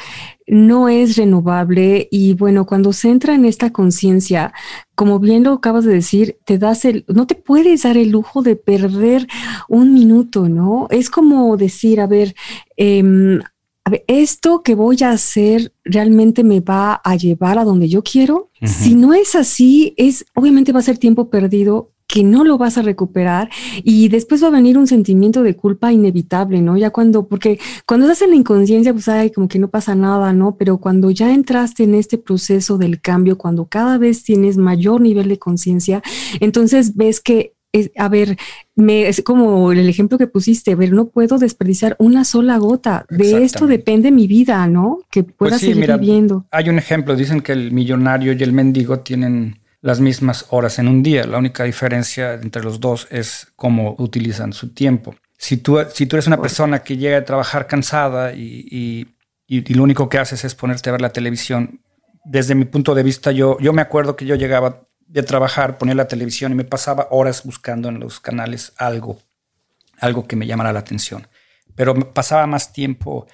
no 0.52 0.90
es 0.90 1.16
renovable 1.16 2.10
y 2.12 2.34
bueno, 2.34 2.66
cuando 2.66 2.92
se 2.92 3.10
entra 3.10 3.34
en 3.36 3.46
esta 3.46 3.72
conciencia, 3.72 4.54
como 4.96 5.18
bien 5.18 5.46
lo 5.46 5.54
acabas 5.54 5.86
de 5.86 5.94
decir, 5.94 6.40
te 6.44 6.58
das 6.58 6.84
el, 6.84 7.06
no 7.08 7.26
te 7.26 7.36
puedes 7.36 7.84
dar 7.84 7.96
el 7.96 8.10
lujo 8.10 8.42
de 8.42 8.58
perder 8.58 9.28
un 9.70 9.94
minuto, 9.94 10.50
¿no? 10.50 10.88
Es 10.90 11.10
como 11.10 11.56
decir, 11.56 12.02
a 12.02 12.08
ver, 12.08 12.36
em, 12.76 13.40
a 13.86 13.90
ver, 13.92 14.04
esto 14.08 14.62
que 14.62 14.76
voy 14.76 14.98
a 15.04 15.12
hacer 15.12 15.74
realmente 15.86 16.44
me 16.44 16.60
va 16.60 17.00
a 17.02 17.16
llevar 17.16 17.58
a 17.58 17.64
donde 17.64 17.88
yo 17.88 18.04
quiero. 18.04 18.50
Si 18.62 18.94
no 18.94 19.14
es 19.14 19.36
así, 19.36 19.94
es 19.96 20.26
obviamente 20.36 20.74
va 20.74 20.80
a 20.80 20.84
ser 20.84 20.98
tiempo 20.98 21.30
perdido 21.30 21.94
que 22.12 22.24
no 22.26 22.44
lo 22.44 22.58
vas 22.58 22.78
a 22.78 22.82
recuperar 22.82 23.50
y 23.84 24.10
después 24.10 24.44
va 24.44 24.48
a 24.48 24.52
venir 24.52 24.78
un 24.78 24.86
sentimiento 24.86 25.44
de 25.44 25.56
culpa 25.56 25.94
inevitable, 25.94 26.62
¿no? 26.62 26.76
Ya 26.76 26.90
cuando, 26.90 27.26
porque 27.26 27.58
cuando 27.86 28.06
estás 28.06 28.24
en 28.24 28.32
la 28.32 28.36
inconsciencia, 28.36 28.92
pues 28.92 29.08
hay 29.08 29.32
como 29.32 29.48
que 29.48 29.60
no 29.60 29.70
pasa 29.70 29.96
nada, 29.96 30.34
¿no? 30.34 30.58
Pero 30.58 30.78
cuando 30.78 31.10
ya 31.10 31.34
entraste 31.34 31.84
en 31.84 31.96
este 31.96 32.18
proceso 32.18 32.78
del 32.78 33.00
cambio, 33.00 33.38
cuando 33.38 33.66
cada 33.66 33.98
vez 33.98 34.24
tienes 34.24 34.58
mayor 34.58 35.00
nivel 35.00 35.30
de 35.30 35.40
conciencia, 35.40 36.04
entonces 36.42 36.98
ves 36.98 37.22
que 37.22 37.54
a 37.96 38.10
ver, 38.10 38.36
me, 38.76 39.08
es 39.08 39.22
como 39.24 39.72
el 39.72 39.88
ejemplo 39.88 40.18
que 40.18 40.28
pusiste, 40.28 40.74
a 40.74 40.76
ver, 40.76 40.92
no 40.92 41.08
puedo 41.08 41.38
desperdiciar 41.38 41.96
una 42.00 42.26
sola 42.26 42.58
gota. 42.58 43.06
De 43.10 43.46
esto 43.46 43.66
depende 43.66 44.12
mi 44.12 44.28
vida, 44.28 44.68
¿no? 44.68 45.00
Que 45.10 45.24
pueda 45.24 45.52
pues 45.52 45.62
seguir 45.62 45.90
viviendo. 45.90 46.46
Hay 46.52 46.68
un 46.68 46.78
ejemplo, 46.78 47.16
dicen 47.16 47.40
que 47.40 47.54
el 47.54 47.72
millonario 47.72 48.34
y 48.34 48.44
el 48.44 48.52
mendigo 48.52 49.00
tienen 49.00 49.61
las 49.82 50.00
mismas 50.00 50.46
horas 50.50 50.80
en 50.80 50.88
un 50.88 51.04
día. 51.04 51.26
La 51.26 51.38
única 51.38 51.64
diferencia 51.64 52.36
entre 52.36 52.64
los 52.64 52.80
dos 52.80 53.08
es 53.10 53.48
cómo 53.56 53.96
utilizan 53.98 54.54
su 54.54 54.74
tiempo. 54.74 55.16
Si 55.38 55.58
tú, 55.58 55.80
si 55.94 56.06
tú 56.06 56.16
eres 56.16 56.28
una 56.28 56.40
persona 56.40 56.84
que 56.84 56.98
llega 56.98 57.18
a 57.18 57.26
trabajar 57.26 57.68
cansada 57.68 58.34
y, 58.34 59.08
lo 59.48 59.84
único 59.84 60.08
que 60.08 60.20
haces 60.20 60.46
es 60.46 60.56
ponerte 60.56 60.90
a 60.90 60.94
ver 60.94 61.02
la 61.02 61.12
televisión, 61.12 61.82
desde 62.24 62.56
mi 62.56 62.66
punto 62.66 62.94
de 62.94 63.04
vista, 63.04 63.32
yo, 63.32 63.58
yo 63.60 63.74
me 63.74 63.82
acuerdo 63.82 64.16
que 64.16 64.26
yo 64.26 64.36
llegaba 64.36 64.88
de 65.00 65.24
trabajar, 65.24 65.78
ponía 65.78 65.96
la 65.96 66.08
televisión 66.08 66.52
y 66.52 66.56
me 66.56 66.64
pasaba 66.64 67.08
horas 67.10 67.44
buscando 67.44 67.90
en 67.90 68.00
los 68.00 68.20
canales 68.20 68.74
algo, 68.78 69.20
algo 70.00 70.28
que 70.28 70.36
me 70.36 70.46
llamara 70.46 70.72
la 70.72 70.80
atención. 70.80 71.28
Pero 71.76 72.14
pasaba 72.14 72.46
más 72.46 72.72
tiempo 72.72 73.28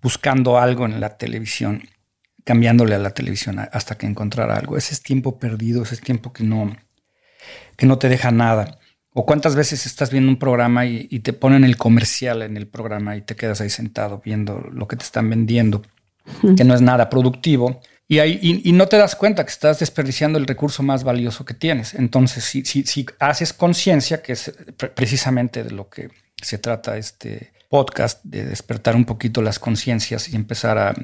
buscando 0.00 0.58
algo 0.58 0.86
en 0.86 1.00
la 1.00 1.16
televisión 1.16 1.82
cambiándole 2.44 2.94
a 2.94 2.98
la 2.98 3.10
televisión 3.10 3.58
hasta 3.58 3.96
que 3.96 4.06
encontrara 4.06 4.56
algo. 4.56 4.76
Ese 4.76 4.94
es 4.94 5.02
tiempo 5.02 5.38
perdido, 5.38 5.82
ese 5.82 5.94
es 5.94 6.00
tiempo 6.00 6.32
que 6.32 6.44
no, 6.44 6.76
que 7.76 7.86
no 7.86 7.98
te 7.98 8.08
deja 8.08 8.30
nada. 8.30 8.78
O 9.14 9.26
cuántas 9.26 9.54
veces 9.54 9.84
estás 9.84 10.10
viendo 10.10 10.30
un 10.30 10.38
programa 10.38 10.86
y, 10.86 11.06
te 11.20 11.34
ponen 11.34 11.64
el 11.64 11.76
comercial 11.76 12.42
en 12.42 12.56
el 12.56 12.66
programa 12.66 13.16
y 13.16 13.20
te 13.20 13.36
quedas 13.36 13.60
ahí 13.60 13.68
sentado 13.68 14.22
viendo 14.24 14.60
lo 14.72 14.88
que 14.88 14.96
te 14.96 15.04
están 15.04 15.28
vendiendo, 15.28 15.82
que 16.56 16.64
no 16.64 16.74
es 16.74 16.80
nada 16.80 17.10
productivo. 17.10 17.80
Y, 18.08 18.20
ahí, 18.20 18.38
y, 18.42 18.72
no 18.72 18.88
te 18.88 18.96
das 18.96 19.14
cuenta 19.14 19.44
que 19.44 19.50
estás 19.50 19.80
desperdiciando 19.80 20.38
el 20.38 20.46
recurso 20.46 20.82
más 20.82 21.04
valioso 21.04 21.44
que 21.44 21.52
tienes. 21.52 21.94
Entonces, 21.94 22.44
si, 22.44 22.64
si, 22.64 22.84
si 22.84 23.06
haces 23.18 23.52
conciencia, 23.52 24.22
que 24.22 24.32
es 24.32 24.52
precisamente 24.94 25.62
de 25.62 25.72
lo 25.72 25.90
que 25.90 26.08
se 26.40 26.56
trata 26.56 26.96
este 26.96 27.52
podcast, 27.68 28.24
de 28.24 28.46
despertar 28.46 28.96
un 28.96 29.04
poquito 29.04 29.42
las 29.42 29.58
conciencias 29.58 30.28
y 30.30 30.36
empezar 30.36 30.78
a, 30.78 30.94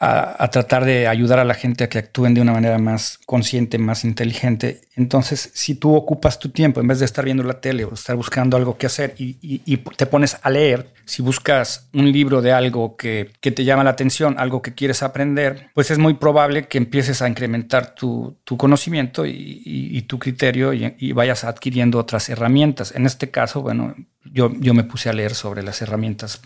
a, 0.00 0.48
tratar 0.50 0.84
de 0.84 1.08
ayudar 1.08 1.40
a 1.40 1.44
la 1.44 1.54
gente 1.54 1.82
a 1.82 1.88
que 1.88 1.98
actúen 1.98 2.32
de 2.32 2.40
una 2.40 2.52
manera 2.52 2.78
más 2.78 3.18
consciente, 3.26 3.78
más 3.78 4.04
inteligente. 4.04 4.82
Entonces, 4.94 5.50
si 5.54 5.74
tú 5.74 5.94
ocupas 5.94 6.38
tu 6.38 6.50
tiempo, 6.50 6.80
en 6.80 6.86
vez 6.86 7.00
de 7.00 7.04
estar 7.04 7.24
viendo 7.24 7.42
la 7.42 7.60
tele 7.60 7.84
o 7.84 7.94
estar 7.94 8.14
buscando 8.14 8.56
algo 8.56 8.78
que 8.78 8.86
hacer 8.86 9.14
y, 9.18 9.76
te 9.96 10.06
pones 10.06 10.38
a 10.40 10.50
leer, 10.50 10.92
si 11.04 11.20
buscas 11.20 11.88
un 11.92 12.12
libro 12.12 12.42
de 12.42 12.52
algo 12.52 12.96
que, 12.96 13.30
te 13.40 13.64
llama 13.64 13.82
la 13.82 13.90
atención, 13.90 14.36
algo 14.38 14.62
que 14.62 14.74
quieres 14.74 15.02
aprender, 15.02 15.70
pues 15.74 15.90
es 15.90 15.98
muy 15.98 16.14
probable 16.14 16.68
que 16.68 16.78
empieces 16.78 17.20
a 17.20 17.28
incrementar 17.28 17.94
tu, 17.96 18.36
conocimiento 18.56 19.26
y, 19.26 20.02
tu 20.02 20.20
criterio 20.20 20.72
y, 20.72 21.12
vayas 21.12 21.42
adquiriendo 21.42 21.98
otras 21.98 22.28
herramientas. 22.28 22.94
En 22.94 23.04
este 23.04 23.30
caso, 23.30 23.62
bueno, 23.62 23.96
yo, 24.24 24.52
yo 24.60 24.74
me 24.74 24.84
puse 24.84 25.08
a 25.08 25.12
leer 25.12 25.34
sobre 25.34 25.64
las 25.64 25.82
herramientas 25.82 26.40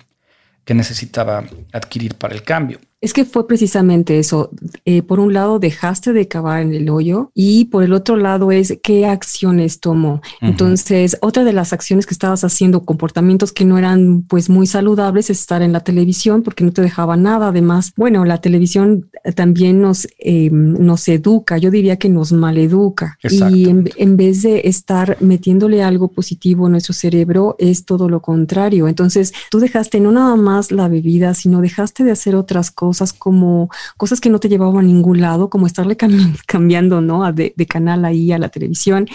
que 0.64 0.72
necesitaba 0.72 1.44
adquirir 1.72 2.14
para 2.14 2.34
el 2.34 2.44
cambio. 2.44 2.78
Es 3.02 3.12
que 3.12 3.24
fue 3.24 3.48
precisamente 3.48 4.20
eso. 4.20 4.50
Eh, 4.84 5.02
por 5.02 5.18
un 5.18 5.32
lado, 5.32 5.58
dejaste 5.58 6.12
de 6.12 6.28
cavar 6.28 6.62
en 6.62 6.72
el 6.72 6.88
hoyo 6.88 7.32
y 7.34 7.64
por 7.64 7.82
el 7.82 7.92
otro 7.92 8.16
lado 8.16 8.52
es 8.52 8.78
qué 8.80 9.06
acciones 9.06 9.80
tomó. 9.80 10.22
Entonces, 10.40 11.18
otra 11.20 11.42
de 11.42 11.52
las 11.52 11.72
acciones 11.72 12.06
que 12.06 12.14
estabas 12.14 12.44
haciendo, 12.44 12.84
comportamientos 12.84 13.50
que 13.50 13.64
no 13.64 13.76
eran 13.76 14.22
pues 14.22 14.48
muy 14.48 14.68
saludables, 14.68 15.30
es 15.30 15.40
estar 15.40 15.62
en 15.62 15.72
la 15.72 15.80
televisión 15.80 16.44
porque 16.44 16.62
no 16.62 16.72
te 16.72 16.80
dejaba 16.80 17.16
nada. 17.16 17.48
Además, 17.48 17.92
bueno, 17.96 18.24
la 18.24 18.40
televisión 18.40 19.10
también 19.34 19.82
nos, 19.82 20.06
eh, 20.20 20.50
nos 20.52 21.08
educa, 21.08 21.58
yo 21.58 21.72
diría 21.72 21.96
que 21.96 22.08
nos 22.08 22.30
maleduca. 22.30 23.18
Y 23.28 23.68
en, 23.68 23.90
en 23.96 24.16
vez 24.16 24.42
de 24.42 24.62
estar 24.66 25.16
metiéndole 25.18 25.82
algo 25.82 26.06
positivo 26.06 26.66
a 26.66 26.70
nuestro 26.70 26.94
cerebro, 26.94 27.56
es 27.58 27.84
todo 27.84 28.08
lo 28.08 28.22
contrario. 28.22 28.86
Entonces, 28.86 29.32
tú 29.50 29.58
dejaste 29.58 29.98
no 29.98 30.12
nada 30.12 30.36
más 30.36 30.70
la 30.70 30.86
bebida, 30.86 31.34
sino 31.34 31.60
dejaste 31.60 32.04
de 32.04 32.12
hacer 32.12 32.36
otras 32.36 32.70
cosas 32.70 32.91
cosas 32.92 33.14
como 33.14 33.70
cosas 33.96 34.20
que 34.20 34.28
no 34.28 34.38
te 34.38 34.50
llevaban 34.50 34.84
a 34.84 34.88
ningún 34.88 35.22
lado, 35.22 35.48
como 35.48 35.66
estarle 35.66 35.96
cambiando, 36.46 37.00
¿no? 37.00 37.32
De, 37.32 37.54
canal 37.66 38.04
ahí 38.04 38.32
a 38.32 38.38
la 38.38 38.50
televisión. 38.50 39.06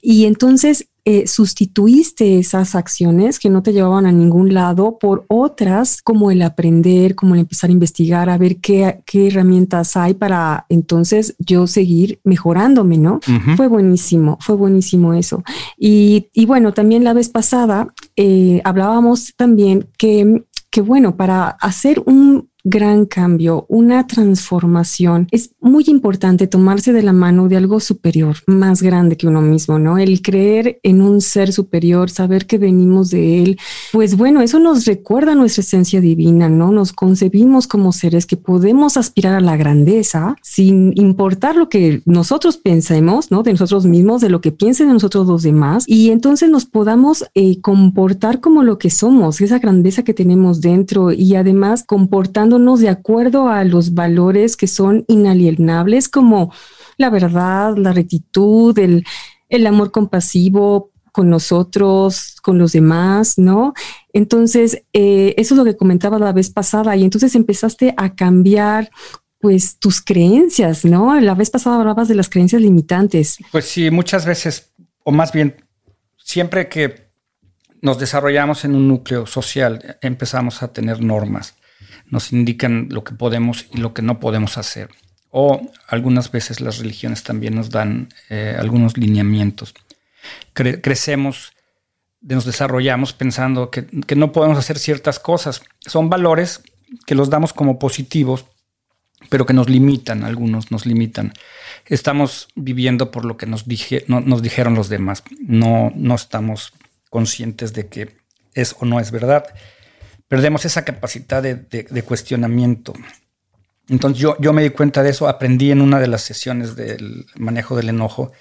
Y 0.00 0.26
entonces 0.26 0.88
eh, 1.04 1.26
sustituiste 1.26 2.38
esas 2.38 2.74
acciones 2.74 3.38
que 3.38 3.50
no 3.50 3.62
te 3.62 3.72
llevaban 3.72 4.06
a 4.06 4.12
ningún 4.12 4.54
lado 4.54 4.98
por 5.00 5.24
otras 5.28 6.00
como 6.00 6.30
el 6.30 6.42
aprender, 6.42 7.14
como 7.14 7.34
el 7.34 7.40
empezar 7.40 7.70
a 7.70 7.72
investigar, 7.72 8.30
a 8.30 8.38
ver 8.38 8.58
qué, 8.58 9.02
qué 9.04 9.26
herramientas 9.26 9.96
hay 9.96 10.14
para 10.14 10.64
entonces 10.68 11.34
yo 11.38 11.66
seguir 11.66 12.20
mejorándome, 12.24 12.98
¿no? 12.98 13.20
Fue 13.56 13.66
buenísimo, 13.68 14.38
fue 14.40 14.54
buenísimo 14.54 15.12
eso. 15.12 15.42
Y, 15.76 16.28
y 16.32 16.46
bueno, 16.46 16.72
también 16.72 17.02
la 17.04 17.14
vez 17.14 17.28
pasada 17.28 17.92
eh, 18.16 18.60
hablábamos 18.64 19.34
también 19.36 19.88
que, 19.98 20.44
que, 20.70 20.80
bueno, 20.80 21.16
para 21.16 21.48
hacer 21.48 22.02
un 22.06 22.48
gran 22.64 23.04
cambio, 23.04 23.66
una 23.68 24.06
transformación. 24.06 25.28
Es 25.30 25.50
muy 25.60 25.84
importante 25.86 26.46
tomarse 26.46 26.94
de 26.94 27.02
la 27.02 27.12
mano 27.12 27.46
de 27.48 27.58
algo 27.58 27.78
superior, 27.78 28.36
más 28.46 28.82
grande 28.82 29.18
que 29.18 29.26
uno 29.26 29.42
mismo, 29.42 29.78
¿no? 29.78 29.98
El 29.98 30.22
creer 30.22 30.80
en 30.82 31.02
un 31.02 31.20
ser 31.20 31.52
superior, 31.52 32.08
saber 32.08 32.46
que 32.46 32.56
venimos 32.56 33.10
de 33.10 33.42
él, 33.42 33.58
pues 33.92 34.16
bueno, 34.16 34.40
eso 34.40 34.58
nos 34.58 34.86
recuerda 34.86 35.34
nuestra 35.34 35.60
esencia 35.60 36.00
divina, 36.00 36.48
¿no? 36.48 36.72
Nos 36.72 36.94
concebimos 36.94 37.66
como 37.66 37.92
seres 37.92 38.24
que 38.24 38.38
podemos 38.38 38.96
aspirar 38.96 39.34
a 39.34 39.40
la 39.40 39.56
grandeza 39.56 40.36
sin 40.42 40.92
importar 40.96 41.56
lo 41.56 41.68
que 41.68 42.02
nosotros 42.06 42.56
pensemos, 42.56 43.30
¿no? 43.30 43.42
De 43.42 43.52
nosotros 43.52 43.84
mismos, 43.84 44.22
de 44.22 44.30
lo 44.30 44.40
que 44.40 44.52
piensen 44.52 44.88
de 44.88 44.94
nosotros 44.94 45.26
los 45.26 45.42
demás, 45.42 45.84
y 45.86 46.10
entonces 46.10 46.48
nos 46.48 46.64
podamos 46.64 47.26
eh, 47.34 47.60
comportar 47.60 48.40
como 48.40 48.62
lo 48.62 48.78
que 48.78 48.88
somos, 48.88 49.42
esa 49.42 49.58
grandeza 49.58 50.02
que 50.02 50.14
tenemos 50.14 50.62
dentro 50.62 51.12
y 51.12 51.34
además 51.34 51.84
comportando 51.84 52.53
de 52.58 52.88
acuerdo 52.88 53.48
a 53.48 53.64
los 53.64 53.94
valores 53.94 54.56
que 54.56 54.66
son 54.66 55.04
inalienables 55.08 56.08
como 56.08 56.52
la 56.96 57.10
verdad, 57.10 57.76
la 57.76 57.92
rectitud, 57.92 58.78
el, 58.78 59.04
el 59.48 59.66
amor 59.66 59.90
compasivo 59.90 60.92
con 61.12 61.30
nosotros, 61.30 62.36
con 62.42 62.58
los 62.58 62.72
demás, 62.72 63.38
¿no? 63.38 63.72
Entonces, 64.12 64.82
eh, 64.92 65.34
eso 65.36 65.54
es 65.54 65.58
lo 65.58 65.64
que 65.64 65.76
comentaba 65.76 66.18
la 66.18 66.32
vez 66.32 66.50
pasada 66.50 66.96
y 66.96 67.04
entonces 67.04 67.34
empezaste 67.34 67.94
a 67.96 68.14
cambiar 68.14 68.90
pues 69.40 69.78
tus 69.78 70.00
creencias, 70.00 70.84
¿no? 70.84 71.20
La 71.20 71.34
vez 71.34 71.50
pasada 71.50 71.76
hablabas 71.76 72.08
de 72.08 72.14
las 72.14 72.28
creencias 72.28 72.62
limitantes. 72.62 73.38
Pues 73.52 73.66
sí, 73.66 73.90
muchas 73.90 74.24
veces, 74.24 74.72
o 75.04 75.12
más 75.12 75.32
bien, 75.32 75.56
siempre 76.16 76.68
que 76.68 77.12
nos 77.82 77.98
desarrollamos 77.98 78.64
en 78.64 78.74
un 78.74 78.88
núcleo 78.88 79.26
social, 79.26 79.98
empezamos 80.00 80.62
a 80.62 80.72
tener 80.72 81.02
normas 81.02 81.54
nos 82.10 82.32
indican 82.32 82.88
lo 82.90 83.04
que 83.04 83.14
podemos 83.14 83.66
y 83.72 83.78
lo 83.78 83.94
que 83.94 84.02
no 84.02 84.20
podemos 84.20 84.58
hacer. 84.58 84.90
O 85.30 85.72
algunas 85.88 86.30
veces 86.30 86.60
las 86.60 86.78
religiones 86.78 87.22
también 87.22 87.56
nos 87.56 87.70
dan 87.70 88.08
eh, 88.30 88.56
algunos 88.58 88.96
lineamientos. 88.96 89.74
crecemos, 90.52 91.52
nos 92.20 92.44
desarrollamos 92.44 93.12
pensando 93.12 93.70
que, 93.70 93.86
no 94.14 94.32
podemos 94.32 94.58
hacer 94.58 94.78
ciertas 94.78 95.18
cosas. 95.18 95.62
Son 95.80 96.08
valores 96.08 96.62
que 97.06 97.14
los 97.14 97.30
damos 97.30 97.52
como 97.52 97.78
positivos, 97.78 98.46
pero 99.28 99.44
que 99.46 99.54
nos 99.54 99.68
limitan, 99.68 100.22
algunos 100.22 100.70
nos 100.70 100.86
limitan. 100.86 101.32
Estamos 101.86 102.48
viviendo 102.54 103.10
por 103.10 103.24
lo 103.24 103.36
que 103.36 103.46
nos, 103.46 103.66
dije, 103.66 104.04
nos 104.06 104.40
dijeron 104.40 104.74
los 104.74 104.88
demás. 104.88 105.24
No, 105.40 105.92
no 105.96 106.14
estamos 106.14 106.72
conscientes 107.10 107.72
de 107.72 107.88
que 107.88 108.16
es 108.54 108.76
o 108.78 108.84
no 108.84 109.00
es 109.00 109.10
verdad 109.10 109.46
perdemos 110.34 110.64
esa 110.64 110.84
capacidad 110.84 111.40
de, 111.40 112.02
cuestionamiento. 112.02 112.92
Entonces 113.88 114.20
yo, 114.20 114.36
yo, 114.40 114.52
me 114.52 114.64
di 114.64 114.70
cuenta 114.70 115.00
de 115.04 115.10
eso, 115.10 115.28
aprendí 115.28 115.70
en 115.70 115.80
una 115.80 116.00
de 116.00 116.08
las 116.08 116.22
sesiones 116.22 116.74
del 116.74 117.26
manejo 117.36 117.76
del 117.76 117.90
enojo 117.90 118.32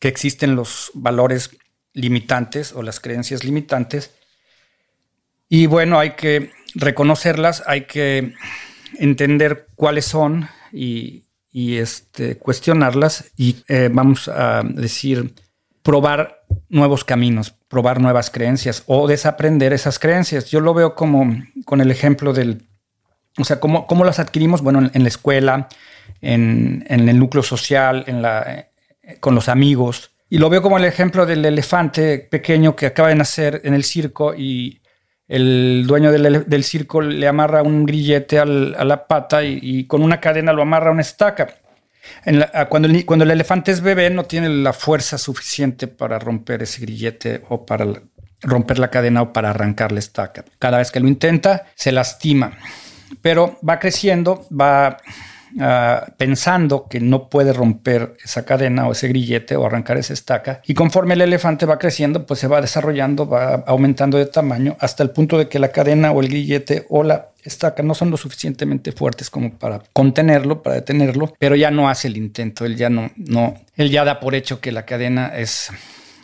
que 0.00 0.08
existen 0.08 0.56
los 0.56 0.90
valores 0.92 1.56
limitantes 1.92 2.72
o 2.72 2.82
las 2.82 2.98
creencias 2.98 3.44
limitantes. 3.44 4.10
Y 5.48 5.66
bueno, 5.66 6.00
hay 6.00 6.16
que 6.16 6.50
reconocerlas, 6.74 7.62
hay 7.64 7.82
que 7.82 8.34
entender 8.98 9.68
cuáles 9.76 10.06
son 10.06 10.48
y, 10.72 11.26
este, 11.52 12.38
cuestionarlas 12.38 13.30
y 13.36 13.62
eh, 13.68 13.88
vamos 13.92 14.26
a 14.26 14.64
decir, 14.64 15.32
probar 15.82 16.44
nuevos 16.68 17.04
caminos, 17.04 17.54
probar 17.68 18.00
nuevas 18.00 18.30
creencias 18.30 18.82
o 18.86 19.08
desaprender 19.08 19.72
esas 19.72 19.98
creencias. 19.98 20.50
Yo 20.50 20.60
lo 20.60 20.74
veo 20.74 20.94
como 20.94 21.42
con 21.64 21.80
el 21.80 21.90
ejemplo 21.90 22.32
del, 22.32 22.66
o 23.38 23.44
sea, 23.44 23.60
cómo, 23.60 23.86
cómo 23.86 24.04
las 24.04 24.18
adquirimos, 24.18 24.62
bueno, 24.62 24.90
en, 24.92 25.02
la 25.02 25.08
escuela, 25.08 25.68
en, 26.20 26.84
el 26.88 27.18
núcleo 27.18 27.42
social, 27.42 28.04
en 28.06 28.22
la, 28.22 28.68
con 29.20 29.34
los 29.34 29.48
amigos. 29.48 30.10
Y 30.28 30.38
lo 30.38 30.50
veo 30.50 30.62
como 30.62 30.78
el 30.78 30.84
ejemplo 30.84 31.26
del 31.26 31.44
elefante 31.44 32.18
pequeño 32.18 32.76
que 32.76 32.86
acaba 32.86 33.08
de 33.08 33.16
nacer 33.16 33.62
en 33.64 33.74
el 33.74 33.84
circo 33.84 34.34
y 34.34 34.80
el 35.26 35.84
dueño 35.86 36.10
del, 36.12 36.64
circo 36.64 37.00
le 37.00 37.26
amarra 37.26 37.62
un 37.62 37.86
grillete 37.86 38.38
a 38.38 38.44
la 38.44 39.06
pata 39.06 39.44
y, 39.44 39.58
y, 39.62 39.86
con 39.86 40.02
una 40.02 40.20
cadena 40.20 40.52
lo 40.52 40.62
amarra 40.62 40.88
a 40.88 40.92
una 40.92 41.02
estaca 41.02 41.60
cuando, 42.68 42.88
el, 42.88 43.06
cuando 43.06 43.24
el 43.24 43.30
elefante 43.30 43.70
es 43.70 43.80
bebé 43.80 44.10
no 44.10 44.24
tiene 44.24 44.48
la 44.48 44.72
fuerza 44.72 45.18
suficiente 45.18 45.86
para 45.86 46.18
romper 46.18 46.62
ese 46.62 46.80
grillete 46.80 47.42
o 47.48 47.64
para 47.64 47.86
romper 48.42 48.78
la 48.78 48.90
cadena 48.90 49.22
o 49.22 49.32
para 49.32 49.50
arrancar 49.50 49.92
la 49.92 49.98
estaca. 49.98 50.44
Cada 50.58 50.78
vez 50.78 50.90
que 50.90 51.00
lo 51.00 51.08
intenta, 51.08 51.66
se 51.74 51.92
lastima. 51.92 52.52
Pero 53.22 53.58
va 53.66 53.78
creciendo, 53.78 54.46
va 54.50 54.98
ah, 55.58 56.06
pensando 56.16 56.86
que 56.88 57.00
no 57.00 57.28
puede 57.28 57.52
romper 57.52 58.16
esa 58.24 58.44
cadena 58.44 58.86
o 58.86 58.92
ese 58.92 59.08
grillete 59.08 59.56
o 59.56 59.66
arrancar 59.66 59.96
esa 59.96 60.12
estaca. 60.12 60.60
Y 60.66 60.74
conforme 60.74 61.14
el 61.14 61.22
elefante 61.22 61.66
va 61.66 61.78
creciendo, 61.78 62.26
pues 62.26 62.40
se 62.40 62.46
va 62.46 62.60
desarrollando, 62.60 63.28
va 63.28 63.64
aumentando 63.66 64.18
de 64.18 64.26
tamaño 64.26 64.76
hasta 64.80 65.02
el 65.02 65.10
punto 65.10 65.38
de 65.38 65.48
que 65.48 65.58
la 65.58 65.72
cadena 65.72 66.12
o 66.12 66.20
el 66.20 66.28
grillete 66.28 66.86
o 66.88 67.02
la 67.02 67.30
estaca 67.42 67.82
no 67.82 67.94
son 67.94 68.10
lo 68.10 68.16
suficientemente 68.16 68.92
fuertes 68.92 69.30
como 69.30 69.52
para 69.54 69.82
contenerlo, 69.92 70.62
para 70.62 70.76
detenerlo, 70.76 71.32
pero 71.38 71.56
ya 71.56 71.70
no 71.70 71.88
hace 71.88 72.08
el 72.08 72.16
intento, 72.16 72.64
él 72.64 72.76
ya 72.76 72.90
no, 72.90 73.10
no, 73.16 73.54
él 73.76 73.90
ya 73.90 74.04
da 74.04 74.20
por 74.20 74.34
hecho 74.34 74.60
que 74.60 74.72
la 74.72 74.84
cadena 74.84 75.28
es, 75.36 75.70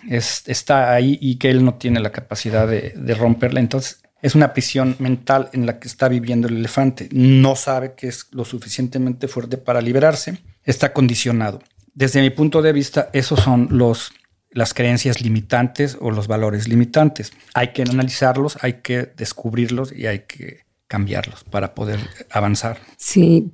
es 0.09 0.43
está 0.47 0.93
ahí 0.93 1.19
y 1.21 1.37
que 1.37 1.51
él 1.51 1.65
no 1.65 1.75
tiene 1.75 2.01
la 2.01 2.13
capacidad 2.13 2.69
de, 2.69 2.93
de 2.95 3.15
romperla. 3.15 3.61
Entonces 3.61 4.01
es 4.23 4.35
una 4.35 4.53
prisión 4.53 4.97
mental 4.99 5.51
en 5.53 5.67
la 5.67 5.79
que 5.79 5.89
está 5.89 6.09
viviendo 6.09 6.49
el 6.49 6.57
elefante. 6.57 7.09
No 7.13 7.57
sabe 7.57 7.95
que 7.95 8.09
es 8.09 8.29
lo 8.33 8.45
suficientemente 8.45 9.29
fuerte 9.29 9.57
para 9.59 9.81
liberarse, 9.81 10.39
está 10.65 10.93
condicionado. 10.93 11.61
Desde 11.95 12.21
mi 12.21 12.31
punto 12.31 12.63
de 12.63 12.73
vista, 12.73 13.11
esos 13.13 13.41
son 13.41 13.69
los 13.71 14.13
las 14.57 14.73
creencias 14.73 15.21
limitantes 15.21 15.99
o 16.01 16.11
los 16.11 16.29
valores 16.29 16.67
limitantes. 16.67 17.33
Hay 17.53 17.73
que 17.73 17.83
analizarlos, 17.83 18.57
hay 18.63 18.81
que 18.81 19.13
descubrirlos 19.15 19.93
y 19.93 20.07
hay 20.07 20.21
que 20.21 20.65
cambiarlos 20.89 21.45
para 21.45 21.75
poder 21.75 22.01
avanzar. 22.31 22.79
Sí, 22.97 23.51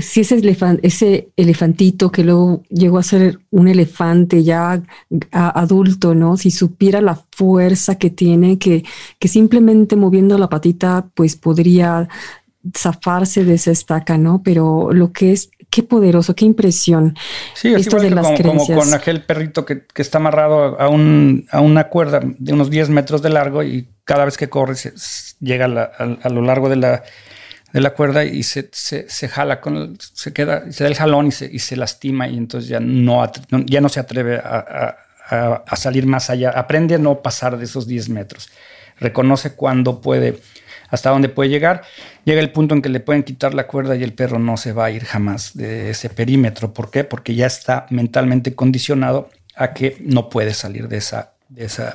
si 0.00 0.22
ese, 0.22 0.56
ese 0.82 1.28
elefantito 1.36 2.10
que 2.10 2.24
luego 2.24 2.62
llegó 2.70 2.98
a 2.98 3.02
ser 3.02 3.40
un 3.50 3.68
elefante 3.68 4.42
ya 4.42 4.82
adulto, 5.30 6.14
¿no? 6.14 6.36
Si 6.36 6.50
supiera 6.50 7.00
la 7.00 7.20
fuerza 7.30 7.98
que 7.98 8.10
tiene, 8.10 8.58
que, 8.58 8.84
que 9.18 9.28
simplemente 9.28 9.96
moviendo 9.96 10.38
la 10.38 10.48
patita, 10.48 11.06
pues 11.14 11.36
podría 11.36 12.08
zafarse 12.76 13.44
de 13.44 13.54
esa 13.54 13.70
estaca, 13.70 14.16
¿no? 14.16 14.42
Pero 14.42 14.92
lo 14.92 15.12
que 15.12 15.32
es, 15.32 15.50
qué 15.68 15.82
poderoso, 15.82 16.34
qué 16.34 16.44
impresión. 16.44 17.16
Sí, 17.54 17.74
es 17.74 17.86
igual 17.86 18.14
como, 18.42 18.66
con 18.66 18.94
aquel 18.94 19.22
perrito 19.24 19.66
que, 19.66 19.84
está 19.96 20.18
amarrado 20.18 20.80
a, 20.80 20.88
un, 20.88 21.46
a 21.50 21.60
una 21.60 21.88
cuerda 21.88 22.20
de 22.22 22.52
unos 22.52 22.70
10 22.70 22.88
metros 22.90 23.20
de 23.20 23.30
largo 23.30 23.62
y 23.62 23.88
cada 24.04 24.24
vez 24.24 24.36
que 24.36 24.48
corre 24.48 24.74
llega 25.40 25.64
a, 25.66 26.28
lo 26.28 26.42
largo 26.42 26.68
de 26.68 26.76
la, 26.76 27.02
de 27.72 27.80
la 27.80 27.94
cuerda 27.94 28.24
y 28.24 28.42
se, 28.42 28.68
se, 28.72 29.28
jala, 29.28 29.60
con 29.60 29.96
se 29.98 30.32
queda, 30.32 30.70
se 30.70 30.84
da 30.84 30.90
el 30.90 30.96
jalón 30.96 31.28
y 31.28 31.32
se, 31.32 31.50
y 31.50 31.58
se 31.58 31.76
lastima 31.76 32.28
y 32.28 32.36
entonces 32.36 32.68
ya 32.68 32.80
no, 32.80 33.24
ya 33.66 33.80
no 33.80 33.88
se 33.88 34.00
atreve 34.00 34.36
a, 34.36 34.96
a, 35.30 35.76
salir 35.76 36.06
más 36.06 36.30
allá. 36.30 36.50
Aprende 36.50 36.96
a 36.96 36.98
no 36.98 37.22
pasar 37.22 37.56
de 37.56 37.64
esos 37.64 37.86
10 37.86 38.10
metros. 38.10 38.50
Reconoce 38.98 39.54
cuándo 39.54 40.00
puede, 40.00 40.38
hasta 40.90 41.10
dónde 41.10 41.28
puede 41.28 41.50
llegar. 41.50 41.82
Llega 42.24 42.40
el 42.40 42.52
punto 42.52 42.74
en 42.74 42.82
que 42.82 42.88
le 42.88 43.00
pueden 43.00 43.22
quitar 43.22 43.54
la 43.54 43.66
cuerda 43.66 43.96
y 43.96 44.02
el 44.02 44.12
perro 44.12 44.38
no 44.38 44.56
se 44.56 44.72
va 44.72 44.86
a 44.86 44.90
ir 44.90 45.04
jamás 45.04 45.56
de 45.56 45.90
ese 45.90 46.10
perímetro. 46.10 46.72
¿Por 46.72 46.90
qué? 46.90 47.04
Porque 47.04 47.34
ya 47.34 47.46
está 47.46 47.86
mentalmente 47.90 48.54
condicionado 48.54 49.30
a 49.56 49.72
que 49.72 49.96
no 50.00 50.28
puede 50.28 50.54
salir 50.54 50.88
de 50.88 50.98
esa, 50.98 51.32
de 51.48 51.64
esa, 51.64 51.94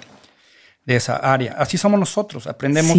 de 0.86 0.96
esa 0.96 1.18
área. 1.18 1.54
Así 1.58 1.78
somos 1.78 2.00
nosotros. 2.00 2.48
Aprendemos 2.48 2.98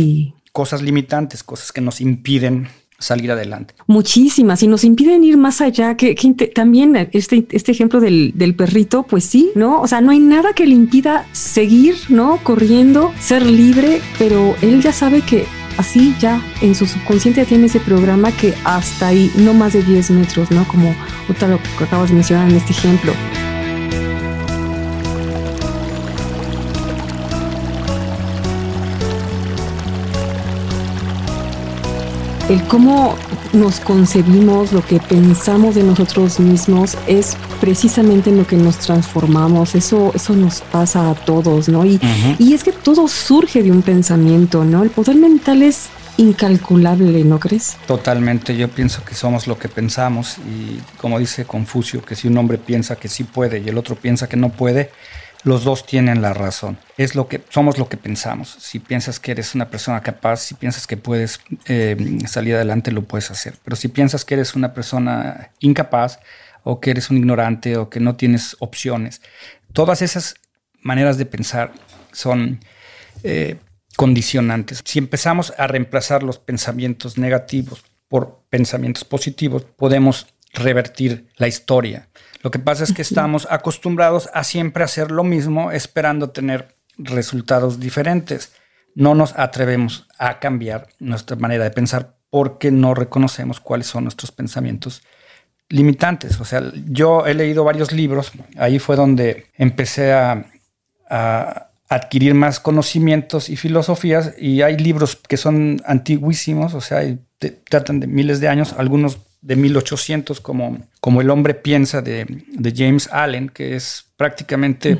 cosas 0.58 0.82
limitantes, 0.82 1.44
cosas 1.44 1.70
que 1.70 1.80
nos 1.80 2.00
impiden 2.00 2.66
salir 2.98 3.30
adelante. 3.30 3.74
Muchísimas 3.86 4.60
y 4.64 4.66
nos 4.66 4.82
impiden 4.82 5.22
ir 5.22 5.36
más 5.36 5.60
allá, 5.60 5.96
que, 5.96 6.16
también 6.52 6.96
este, 7.12 7.46
este 7.52 7.70
ejemplo 7.70 8.00
del, 8.00 8.32
del, 8.34 8.56
perrito, 8.56 9.04
pues 9.04 9.22
sí, 9.22 9.52
¿no? 9.54 9.80
O 9.80 9.86
sea, 9.86 10.00
no 10.00 10.10
hay 10.10 10.18
nada 10.18 10.54
que 10.54 10.66
le 10.66 10.74
impida 10.74 11.24
seguir, 11.30 11.94
¿no? 12.08 12.40
Corriendo, 12.42 13.12
ser 13.20 13.46
libre, 13.46 14.00
pero 14.18 14.56
él 14.60 14.82
ya 14.82 14.92
sabe 14.92 15.22
que 15.22 15.46
así 15.76 16.12
ya 16.18 16.42
en 16.60 16.74
su 16.74 16.86
subconsciente 16.86 17.44
tiene 17.44 17.66
ese 17.66 17.78
programa 17.78 18.32
que 18.32 18.52
hasta 18.64 19.06
ahí, 19.06 19.30
no 19.36 19.54
más 19.54 19.74
de 19.74 19.84
10 19.84 20.10
metros, 20.10 20.50
¿no? 20.50 20.66
Como 20.66 20.92
otra 21.30 21.46
lo 21.46 21.62
que 21.62 21.84
acabas 21.84 22.08
de 22.08 22.16
mencionar 22.16 22.50
en 22.50 22.56
este 22.56 22.72
ejemplo. 22.72 23.12
El 32.48 32.62
cómo 32.64 33.14
nos 33.52 33.80
concebimos, 33.80 34.72
lo 34.72 34.84
que 34.84 35.00
pensamos 35.00 35.74
de 35.74 35.82
nosotros 35.82 36.40
mismos 36.40 36.96
es 37.06 37.36
precisamente 37.60 38.30
en 38.30 38.38
lo 38.38 38.46
que 38.46 38.56
nos 38.56 38.78
transformamos. 38.78 39.74
Eso, 39.74 40.12
eso 40.14 40.34
nos 40.34 40.62
pasa 40.62 41.10
a 41.10 41.14
todos, 41.14 41.68
¿no? 41.68 41.84
Y, 41.84 42.00
y 42.38 42.54
es 42.54 42.64
que 42.64 42.72
todo 42.72 43.06
surge 43.08 43.62
de 43.62 43.70
un 43.70 43.82
pensamiento, 43.82 44.64
¿no? 44.64 44.82
El 44.82 44.90
poder 44.90 45.16
mental 45.16 45.62
es 45.62 45.88
incalculable, 46.16 47.22
¿no 47.24 47.38
crees? 47.38 47.76
Totalmente, 47.86 48.56
yo 48.56 48.68
pienso 48.68 49.04
que 49.04 49.14
somos 49.14 49.46
lo 49.46 49.58
que 49.58 49.68
pensamos 49.68 50.38
y 50.38 50.80
como 50.96 51.18
dice 51.18 51.44
Confucio, 51.44 52.02
que 52.04 52.16
si 52.16 52.28
un 52.28 52.36
hombre 52.38 52.58
piensa 52.58 52.96
que 52.96 53.08
sí 53.08 53.24
puede 53.24 53.60
y 53.60 53.68
el 53.68 53.78
otro 53.78 53.94
piensa 53.94 54.28
que 54.28 54.36
no 54.36 54.48
puede, 54.48 54.90
los 55.44 55.64
dos 55.64 55.86
tienen 55.86 56.20
la 56.20 56.34
razón. 56.34 56.78
Es 56.96 57.14
lo 57.14 57.28
que 57.28 57.40
somos 57.48 57.78
lo 57.78 57.88
que 57.88 57.96
pensamos. 57.96 58.56
Si 58.58 58.78
piensas 58.80 59.20
que 59.20 59.32
eres 59.32 59.54
una 59.54 59.70
persona 59.70 60.00
capaz, 60.02 60.38
si 60.38 60.54
piensas 60.54 60.86
que 60.86 60.96
puedes 60.96 61.40
eh, 61.66 61.96
salir 62.26 62.56
adelante, 62.56 62.90
lo 62.90 63.02
puedes 63.02 63.30
hacer. 63.30 63.54
Pero 63.64 63.76
si 63.76 63.88
piensas 63.88 64.24
que 64.24 64.34
eres 64.34 64.54
una 64.54 64.74
persona 64.74 65.50
incapaz 65.60 66.18
o 66.64 66.80
que 66.80 66.90
eres 66.90 67.10
un 67.10 67.18
ignorante 67.18 67.76
o 67.76 67.88
que 67.88 68.00
no 68.00 68.16
tienes 68.16 68.56
opciones, 68.58 69.22
todas 69.72 70.02
esas 70.02 70.34
maneras 70.82 71.18
de 71.18 71.26
pensar 71.26 71.72
son 72.12 72.60
eh, 73.22 73.56
condicionantes. 73.96 74.82
Si 74.84 74.98
empezamos 74.98 75.52
a 75.56 75.66
reemplazar 75.66 76.22
los 76.22 76.38
pensamientos 76.38 77.18
negativos 77.18 77.84
por 78.08 78.44
pensamientos 78.48 79.04
positivos, 79.04 79.64
podemos 79.64 80.26
revertir 80.52 81.28
la 81.36 81.48
historia. 81.48 82.08
Lo 82.48 82.50
que 82.50 82.58
pasa 82.58 82.82
es 82.82 82.94
que 82.94 83.02
estamos 83.02 83.46
acostumbrados 83.50 84.30
a 84.32 84.42
siempre 84.42 84.82
hacer 84.82 85.10
lo 85.10 85.22
mismo 85.22 85.70
esperando 85.70 86.30
tener 86.30 86.76
resultados 86.96 87.78
diferentes. 87.78 88.54
No 88.94 89.14
nos 89.14 89.38
atrevemos 89.38 90.06
a 90.18 90.38
cambiar 90.38 90.86
nuestra 90.98 91.36
manera 91.36 91.64
de 91.64 91.70
pensar 91.70 92.14
porque 92.30 92.70
no 92.70 92.94
reconocemos 92.94 93.60
cuáles 93.60 93.88
son 93.88 94.04
nuestros 94.04 94.32
pensamientos 94.32 95.02
limitantes. 95.68 96.40
O 96.40 96.46
sea, 96.46 96.62
yo 96.86 97.26
he 97.26 97.34
leído 97.34 97.64
varios 97.64 97.92
libros, 97.92 98.32
ahí 98.56 98.78
fue 98.78 98.96
donde 98.96 99.48
empecé 99.58 100.14
a, 100.14 100.46
adquirir 101.90 102.32
más 102.32 102.60
conocimientos 102.60 103.50
y 103.50 103.56
filosofías 103.56 104.32
y 104.38 104.62
hay 104.62 104.78
libros 104.78 105.16
que 105.16 105.36
son 105.36 105.82
antiguísimos, 105.84 106.72
o 106.72 106.80
sea, 106.80 107.02
tratan 107.68 108.00
de 108.00 108.06
miles 108.06 108.40
de 108.40 108.48
años, 108.48 108.74
algunos 108.78 109.18
de 109.40 109.56
1800 109.56 110.40
como, 110.40 110.78
como 111.00 111.20
El 111.20 111.30
hombre 111.30 111.54
piensa 111.54 112.02
de, 112.02 112.26
James 112.74 113.08
Allen, 113.12 113.48
que 113.48 113.76
es 113.76 114.12
prácticamente, 114.16 114.98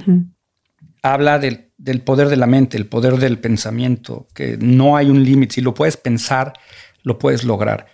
habla 1.02 1.38
del, 1.38 2.00
poder 2.02 2.28
de 2.28 2.36
la 2.36 2.46
mente, 2.46 2.76
el 2.76 2.86
poder 2.86 3.16
del 3.16 3.38
pensamiento, 3.38 4.28
que 4.34 4.56
no 4.58 4.96
hay 4.96 5.10
un 5.10 5.24
límite, 5.24 5.56
si 5.56 5.60
lo 5.60 5.74
puedes 5.74 5.96
pensar, 5.96 6.52
lo 7.02 7.18
puedes 7.18 7.44
lograr. 7.44 7.86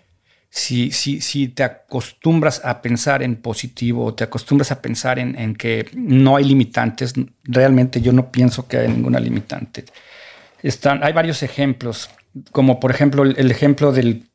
Si, 0.50 0.92
si, 0.92 1.20
si 1.20 1.48
te 1.48 1.64
acostumbras 1.64 2.64
a 2.64 2.80
pensar 2.80 3.24
en 3.24 3.37
positivo, 3.37 4.14
te 4.14 4.22
acostumbras 4.22 4.70
a 4.70 4.80
pensar 4.80 5.18
en, 5.18 5.57
que 5.57 5.87
no 5.94 6.37
hay 6.37 6.44
limitantes, 6.44 7.14
realmente 7.42 8.00
yo 8.00 8.12
no 8.12 8.30
pienso 8.30 8.68
que 8.68 8.76
haya 8.76 8.88
ninguna 8.88 9.18
limitante. 9.18 9.85
Están, 10.62 11.02
hay 11.02 11.12
varios 11.12 11.42
ejemplos, 11.42 12.09
como 12.52 12.78
por 12.78 12.90
ejemplo 12.92 13.24
el 13.24 13.50
ejemplo 13.50 13.90
del 13.92 14.26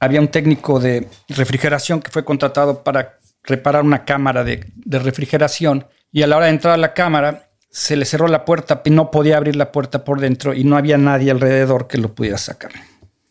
había 0.00 0.20
un 0.20 0.28
técnico 0.28 0.80
de 0.80 1.06
refrigeración 1.28 2.00
que 2.00 2.10
fue 2.10 2.24
contratado 2.24 2.82
para 2.82 3.18
reparar 3.44 3.84
una 3.84 4.04
cámara 4.04 4.42
de, 4.42 4.66
refrigeración 4.86 5.86
y 6.10 6.22
a 6.22 6.26
la 6.26 6.38
hora 6.38 6.46
de 6.46 6.52
entrar 6.52 6.74
a 6.74 6.78
la 6.78 6.94
cámara 6.94 7.48
se 7.70 7.96
le 7.96 8.04
cerró 8.04 8.26
la 8.26 8.44
puerta 8.44 8.82
y 8.84 8.90
no 8.90 9.10
podía 9.10 9.36
abrir 9.36 9.56
la 9.56 9.70
puerta 9.70 10.02
por 10.02 10.20
dentro 10.20 10.54
y 10.54 10.64
no 10.64 10.76
había 10.76 10.98
nadie 10.98 11.30
alrededor 11.30 11.86
que 11.86 11.98
lo 11.98 12.14
pudiera 12.14 12.38
sacar. 12.38 12.72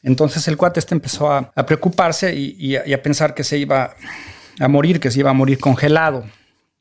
Entonces 0.02 0.48
el 0.48 0.56
cuate 0.56 0.80
este 0.80 0.96
empezó 0.96 1.30
a, 1.30 1.52
preocuparse 1.66 2.34
y, 2.34 2.76
a, 2.76 3.04
pensar 3.04 3.34
que 3.34 3.44
se 3.44 3.58
iba 3.58 3.96
a 4.60 4.68
morir, 4.70 5.00
que 5.00 5.12
se 5.12 5.20
iba 5.20 5.32
a 5.32 5.34
morir 5.34 5.60
congelado. 5.60 6.24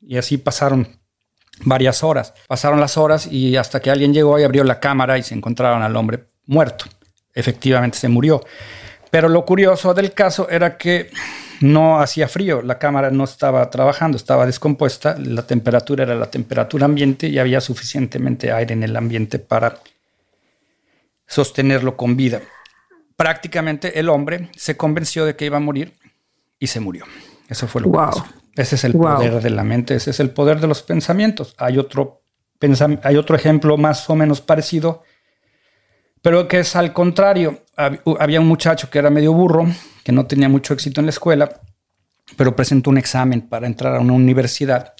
Y 0.01 0.17
así 0.17 0.37
pasaron 0.37 0.87
varias 1.65 2.01
horas. 2.01 2.33
Pasaron 2.47 2.79
las 2.79 2.95
horas 2.97 3.27
y 3.29 3.57
hasta 3.57 3.81
que 3.81 3.91
alguien 3.91 4.13
llegó 4.13 4.39
y 4.39 4.43
abrió 4.43 4.63
la 4.63 4.79
cámara 4.79 5.17
y 5.17 5.23
se 5.23 5.35
encontraron 5.35 5.81
al 5.81 5.97
hombre 5.97 6.29
muerto. 6.45 6.85
Efectivamente 7.33 7.97
se 7.97 8.07
murió. 8.07 8.41
Pero 9.09 9.29
lo 9.29 9.45
curioso 9.45 9.93
del 9.93 10.13
caso 10.13 10.49
era 10.49 10.77
que 10.77 11.09
no 11.61 11.99
hacía 11.99 12.27
frío, 12.27 12.61
la 12.61 12.77
cámara 12.79 13.11
no 13.11 13.23
estaba 13.23 13.69
trabajando, 13.69 14.17
estaba 14.17 14.45
descompuesta, 14.45 15.17
la 15.17 15.45
temperatura 15.45 16.03
era 16.03 16.15
la 16.15 16.31
temperatura 16.31 16.85
ambiente 16.85 17.27
y 17.27 17.39
había 17.39 17.59
suficientemente 17.59 18.51
aire 18.51 18.73
en 18.73 18.83
el 18.83 18.95
ambiente 18.95 19.39
para 19.39 19.79
sostenerlo 21.27 21.97
con 21.97 22.15
vida. 22.15 22.41
Prácticamente 23.17 23.99
el 23.99 24.09
hombre 24.09 24.49
se 24.55 24.77
convenció 24.77 25.25
de 25.25 25.35
que 25.35 25.45
iba 25.45 25.57
a 25.57 25.61
morir 25.61 25.93
y 26.59 26.67
se 26.67 26.79
murió. 26.79 27.05
Eso 27.49 27.67
fue 27.67 27.81
lo 27.81 27.91
que 27.91 27.97
pasó. 27.97 28.25
Ese 28.55 28.75
es 28.75 28.83
el 28.83 28.93
poder 28.93 29.41
de 29.41 29.49
la 29.49 29.63
mente, 29.63 29.95
ese 29.95 30.11
es 30.11 30.19
el 30.19 30.31
poder 30.31 30.59
de 30.59 30.67
los 30.67 30.81
pensamientos. 30.81 31.55
Hay 31.57 31.77
otro, 31.77 32.21
hay 33.03 33.15
otro 33.17 33.35
ejemplo 33.35 33.77
más 33.77 34.09
o 34.09 34.15
menos 34.15 34.41
parecido 34.41 35.03
pero 36.21 36.47
que 36.47 36.59
es 36.59 36.75
al 36.75 36.93
contrario. 36.93 37.63
Había 38.19 38.41
un 38.41 38.47
muchacho 38.47 38.89
que 38.89 38.99
era 38.99 39.09
medio 39.09 39.33
burro, 39.33 39.67
que 40.03 40.11
no 40.11 40.25
tenía 40.25 40.49
mucho 40.49 40.73
éxito 40.73 40.99
en 40.99 41.05
la 41.05 41.11
escuela, 41.11 41.49
pero 42.35 42.55
presentó 42.55 42.89
un 42.89 42.97
examen 42.97 43.41
para 43.41 43.67
entrar 43.67 43.95
a 43.95 43.99
una 43.99 44.13
universidad 44.13 44.93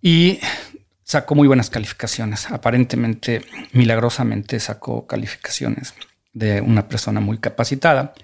y 0.00 0.40
sacó 1.04 1.34
muy 1.34 1.46
buenas 1.46 1.70
calificaciones. 1.70 2.50
Aparentemente, 2.50 3.44
milagrosamente 3.72 4.58
sacó 4.58 5.06
calificaciones 5.06 5.94
de 6.32 6.60
una 6.60 6.88
persona 6.88 7.20
muy 7.20 7.38
capacitada. 7.38 8.14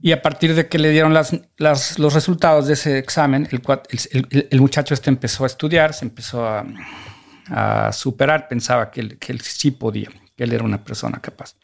Y 0.00 0.12
a 0.12 0.22
partir 0.22 0.54
de 0.54 0.68
que 0.68 0.78
le 0.78 0.90
dieron 0.90 1.14
las, 1.14 1.32
los 1.58 2.14
resultados 2.14 2.66
de 2.66 2.74
ese 2.74 2.98
examen, 2.98 3.48
el, 3.50 4.46
el, 4.50 4.60
muchacho 4.60 4.94
este 4.94 5.10
empezó 5.10 5.44
a 5.44 5.46
estudiar, 5.46 5.94
se 5.94 6.04
empezó 6.04 6.46
a, 6.46 6.64
a 7.50 7.92
superar, 7.92 8.48
pensaba 8.48 8.90
que 8.90 9.00
él, 9.00 9.18
que 9.18 9.32
él 9.32 9.40
sí 9.40 9.70
podía, 9.70 10.08
que 10.36 10.44
él 10.44 10.52
era 10.52 10.64
una 10.64 10.82
persona 10.84 11.20
capaz. 11.20 11.56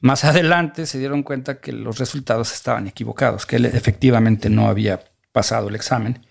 Más 0.00 0.24
adelante 0.24 0.86
se 0.86 0.98
dieron 0.98 1.22
cuenta 1.22 1.58
que 1.60 1.72
los 1.72 1.98
resultados 1.98 2.52
estaban 2.52 2.86
equivocados, 2.86 3.46
que 3.46 3.56
él 3.56 3.66
efectivamente 3.66 4.50
no 4.50 4.68
había 4.68 5.00
pasado 5.32 5.68
el 5.68 5.74
examen. 5.74 6.26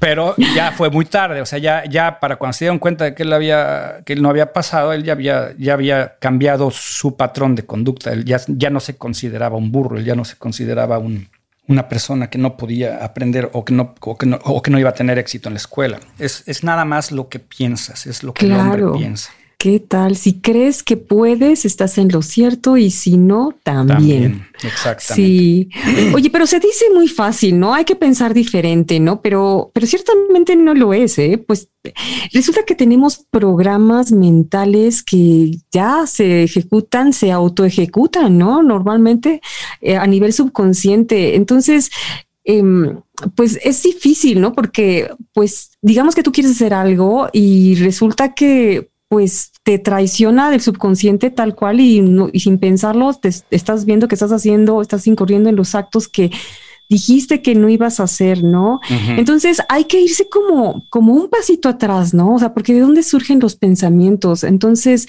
Pero 0.00 0.34
ya 0.36 0.72
fue 0.72 0.90
muy 0.90 1.04
tarde, 1.04 1.40
o 1.40 1.46
sea, 1.46 1.58
ya, 1.58 1.84
ya 1.84 2.18
para 2.18 2.36
cuando 2.36 2.54
se 2.54 2.64
dieron 2.64 2.80
cuenta 2.80 3.04
de 3.04 3.14
que 3.14 3.22
él, 3.22 3.32
había, 3.32 4.02
que 4.04 4.12
él 4.12 4.22
no 4.22 4.30
había 4.30 4.52
pasado, 4.52 4.92
él 4.92 5.04
ya 5.04 5.12
había, 5.12 5.54
ya 5.56 5.74
había 5.74 6.18
cambiado 6.18 6.70
su 6.72 7.16
patrón 7.16 7.54
de 7.54 7.64
conducta, 7.64 8.12
él 8.12 8.24
ya, 8.24 8.40
ya 8.48 8.70
no 8.70 8.80
se 8.80 8.96
consideraba 8.96 9.56
un 9.56 9.70
burro, 9.70 9.96
él 9.96 10.04
ya 10.04 10.16
no 10.16 10.24
se 10.24 10.36
consideraba 10.36 10.98
un, 10.98 11.28
una 11.68 11.88
persona 11.88 12.30
que 12.30 12.38
no 12.38 12.56
podía 12.56 13.04
aprender 13.04 13.50
o 13.52 13.64
que 13.64 13.74
no, 13.74 13.94
o 14.00 14.16
que 14.16 14.26
no, 14.26 14.38
o 14.42 14.62
que 14.62 14.70
no 14.70 14.78
iba 14.78 14.90
a 14.90 14.94
tener 14.94 15.18
éxito 15.18 15.48
en 15.48 15.54
la 15.54 15.58
escuela. 15.58 16.00
Es, 16.18 16.42
es, 16.46 16.64
nada 16.64 16.84
más 16.84 17.12
lo 17.12 17.28
que 17.28 17.38
piensas, 17.38 18.06
es 18.06 18.22
lo 18.22 18.32
que 18.34 18.46
el 18.46 18.52
hombre 18.52 18.84
piensa. 18.98 19.30
¿Qué 19.60 19.80
tal? 19.80 20.14
Si 20.14 20.40
crees 20.40 20.84
que 20.84 20.96
puedes, 20.96 21.64
estás 21.64 21.98
en 21.98 22.12
lo 22.12 22.22
cierto 22.22 22.76
y 22.76 22.92
si 22.92 23.16
no, 23.16 23.56
también. 23.64 24.46
exactamente. 24.62 25.14
Sí. 25.14 25.68
Oye, 26.14 26.30
pero 26.30 26.46
se 26.46 26.60
dice 26.60 26.84
muy 26.94 27.08
fácil, 27.08 27.58
¿no? 27.58 27.74
Hay 27.74 27.84
que 27.84 27.96
pensar 27.96 28.34
diferente, 28.34 29.00
¿no? 29.00 29.20
Pero, 29.20 29.72
pero 29.74 29.84
ciertamente 29.88 30.54
no 30.54 30.74
lo 30.74 30.94
es, 30.94 31.18
¿eh? 31.18 31.42
Pues 31.44 31.70
resulta 32.32 32.64
que 32.64 32.76
tenemos 32.76 33.26
programas 33.30 34.12
mentales 34.12 35.02
que 35.02 35.50
ya 35.72 36.06
se 36.06 36.44
ejecutan, 36.44 37.12
se 37.12 37.32
autoejecutan, 37.32 38.38
¿no? 38.38 38.62
Normalmente 38.62 39.40
eh, 39.80 39.96
a 39.96 40.06
nivel 40.06 40.32
subconsciente. 40.32 41.34
Entonces, 41.34 41.90
em, 42.44 43.00
pues 43.34 43.58
es 43.64 43.82
difícil, 43.82 44.40
¿no? 44.40 44.52
Porque, 44.52 45.10
pues, 45.32 45.72
digamos 45.82 46.14
que 46.14 46.22
tú 46.22 46.30
quieres 46.30 46.52
hacer 46.52 46.74
algo 46.74 47.28
y 47.32 47.74
resulta 47.74 48.34
que 48.34 48.90
pues 49.08 49.52
te 49.62 49.78
traiciona 49.78 50.50
del 50.50 50.60
subconsciente 50.60 51.30
tal 51.30 51.54
cual 51.54 51.80
y, 51.80 52.02
sin 52.38 52.58
pensarlo 52.58 53.14
te, 53.14 53.30
estás 53.50 53.84
viendo 53.84 54.06
que 54.06 54.14
estás 54.14 54.32
haciendo, 54.32 54.82
estás 54.82 55.06
incurriendo 55.06 55.48
en 55.48 55.56
los 55.56 55.74
actos 55.74 56.08
que 56.08 56.30
dijiste 56.90 57.42
que 57.42 57.54
no 57.54 57.68
ibas 57.68 58.00
a 58.00 58.04
hacer, 58.04 58.42
¿no? 58.42 58.80
Entonces 59.08 59.60
hay 59.68 59.84
que 59.84 60.00
irse 60.00 60.28
como, 60.28 60.86
como 60.88 61.12
un 61.12 61.28
pasito 61.28 61.68
atrás, 61.68 62.14
¿no? 62.14 62.34
O 62.34 62.38
sea, 62.38 62.54
porque 62.54 62.72
de 62.72 62.80
dónde 62.80 63.02
surgen 63.02 63.40
los 63.40 63.56
pensamientos. 63.56 64.42
Entonces, 64.42 65.06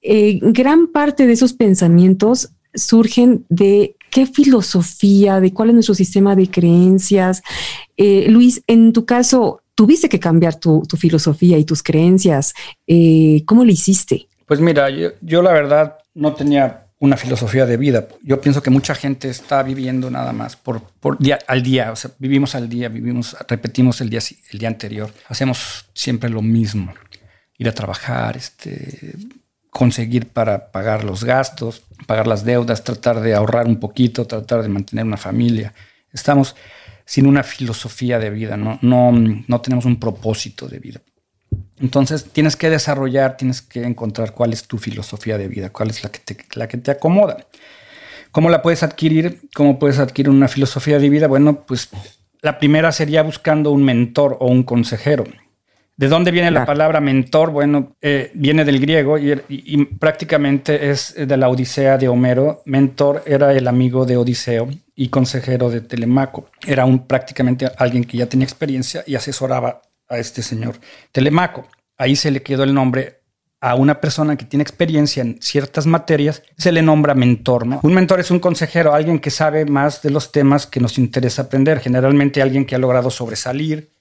eh, 0.00 0.38
gran 0.40 0.86
parte 0.86 1.26
de 1.26 1.34
esos 1.34 1.52
pensamientos 1.52 2.52
surgen 2.74 3.44
de 3.50 3.96
qué 4.10 4.26
filosofía, 4.26 5.40
de 5.40 5.52
cuál 5.52 5.70
es 5.70 5.74
nuestro 5.74 5.94
sistema 5.94 6.34
de 6.34 6.50
creencias. 6.50 7.42
Eh, 7.96 8.26
Luis, 8.28 8.62
en 8.66 8.92
tu 8.92 9.04
caso, 9.04 9.61
tuviste 9.74 10.08
que 10.08 10.20
cambiar 10.20 10.56
tu, 10.56 10.82
filosofía 10.98 11.58
y 11.58 11.64
tus 11.64 11.82
creencias. 11.82 12.54
Eh, 12.86 13.42
¿Cómo 13.46 13.64
lo 13.64 13.70
hiciste? 13.70 14.28
Pues 14.46 14.60
mira, 14.60 14.88
yo, 14.90 15.42
la 15.42 15.52
verdad 15.52 15.96
no 16.14 16.34
tenía 16.34 16.86
una 16.98 17.16
filosofía 17.16 17.66
de 17.66 17.76
vida. 17.76 18.06
Yo 18.22 18.40
pienso 18.40 18.62
que 18.62 18.70
mucha 18.70 18.94
gente 18.94 19.28
está 19.28 19.62
viviendo 19.62 20.10
nada 20.10 20.32
más 20.32 20.56
por, 20.56 20.82
por 21.00 21.18
día 21.18 21.38
al 21.48 21.62
día, 21.62 21.90
o 21.90 21.96
sea, 21.96 22.12
vivimos 22.18 22.54
al 22.54 22.68
día, 22.68 22.88
vivimos, 22.88 23.36
repetimos 23.48 24.00
el 24.00 24.10
día, 24.10 24.20
el 24.52 24.58
día 24.58 24.68
anterior, 24.68 25.10
hacemos 25.28 25.86
siempre 25.94 26.30
lo 26.30 26.42
mismo, 26.42 26.94
ir 27.58 27.68
a 27.68 27.72
trabajar, 27.72 28.36
este, 28.36 29.16
conseguir 29.70 30.28
para 30.28 30.70
pagar 30.70 31.02
los 31.02 31.24
gastos, 31.24 31.82
pagar 32.06 32.26
las 32.26 32.44
deudas, 32.44 32.84
tratar 32.84 33.20
de 33.20 33.34
ahorrar 33.34 33.66
un 33.66 33.80
poquito, 33.80 34.26
tratar 34.26 34.62
de 34.62 34.68
mantener 34.68 35.04
una 35.04 35.16
familia. 35.16 35.72
Estamos 36.12 36.54
sin 37.04 37.26
una 37.26 37.42
filosofía 37.42 38.18
de 38.18 38.30
vida, 38.30 38.56
no, 38.56 38.78
no, 38.82 39.12
no 39.12 39.60
tenemos 39.60 39.84
un 39.84 39.98
propósito 39.98 40.68
de 40.68 40.78
vida. 40.78 41.00
Entonces 41.80 42.26
tienes 42.32 42.56
que 42.56 42.70
desarrollar, 42.70 43.36
tienes 43.36 43.60
que 43.60 43.82
encontrar 43.82 44.32
cuál 44.32 44.52
es 44.52 44.64
tu 44.64 44.78
filosofía 44.78 45.36
de 45.36 45.48
vida, 45.48 45.70
cuál 45.70 45.90
es 45.90 46.02
la 46.04 46.10
que 46.10 46.20
te, 46.20 46.36
la 46.54 46.68
que 46.68 46.78
te 46.78 46.90
acomoda. 46.90 47.46
¿Cómo 48.30 48.48
la 48.48 48.62
puedes 48.62 48.82
adquirir? 48.82 49.42
¿Cómo 49.54 49.78
puedes 49.78 49.98
adquirir 49.98 50.30
una 50.30 50.48
filosofía 50.48 50.98
de 50.98 51.08
vida? 51.08 51.26
Bueno, 51.26 51.66
pues 51.66 51.90
la 52.40 52.58
primera 52.58 52.92
sería 52.92 53.22
buscando 53.22 53.70
un 53.70 53.84
mentor 53.84 54.36
o 54.40 54.46
un 54.46 54.62
consejero. 54.62 55.24
¿De 55.96 56.08
dónde 56.08 56.30
viene 56.30 56.50
la 56.50 56.64
palabra 56.64 57.00
mentor? 57.00 57.50
Bueno, 57.50 57.96
eh, 58.00 58.30
viene 58.34 58.64
del 58.64 58.80
griego 58.80 59.18
y, 59.18 59.84
prácticamente 59.98 60.90
es 60.90 61.14
de 61.14 61.36
la 61.36 61.48
Odisea 61.48 61.98
de 61.98 62.08
Homero. 62.08 62.62
Mentor 62.64 63.22
era 63.26 63.52
el 63.52 63.68
amigo 63.68 64.06
de 64.06 64.16
Odiseo 64.16 64.68
y 64.96 65.08
consejero 65.08 65.70
de 65.70 65.82
Telemaco. 65.82 66.48
Era 66.66 66.86
un, 66.86 67.06
prácticamente 67.06 67.70
alguien 67.76 68.04
que 68.04 68.16
ya 68.16 68.26
tenía 68.26 68.44
experiencia 68.44 69.04
y 69.06 69.14
asesoraba 69.14 69.82
a 70.08 70.18
este 70.18 70.42
señor 70.42 70.76
Telemaco. 71.12 71.68
Ahí 71.98 72.16
se 72.16 72.30
le 72.30 72.42
quedó 72.42 72.64
el 72.64 72.74
nombre 72.74 73.22
a 73.62 73.76
una 73.76 74.00
persona 74.00 74.36
que 74.36 74.44
tiene 74.44 74.62
experiencia 74.62 75.22
en 75.22 75.40
ciertas 75.40 75.86
materias, 75.86 76.42
se 76.58 76.72
le 76.72 76.82
nombra 76.82 77.14
mentor, 77.14 77.64
¿no? 77.64 77.78
Un 77.84 77.94
mentor 77.94 78.18
es 78.18 78.32
un 78.32 78.40
consejero, 78.40 78.92
alguien 78.92 79.20
que 79.20 79.30
sabe 79.30 79.64
más 79.64 80.02
de 80.02 80.10
los 80.10 80.32
temas 80.32 80.66
que 80.66 80.80
nos 80.80 80.98
interesa 80.98 81.42
aprender, 81.42 81.78
generalmente 81.78 82.42
alguien 82.42 82.66
que 82.66 82.74
ha 82.74 82.78
logrado 82.78 83.08
sobresalir, 83.08 83.91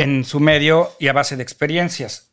en 0.00 0.24
su 0.24 0.40
medio 0.40 0.92
y 0.98 1.08
a 1.08 1.12
base 1.12 1.36
de 1.36 1.42
experiencias. 1.42 2.30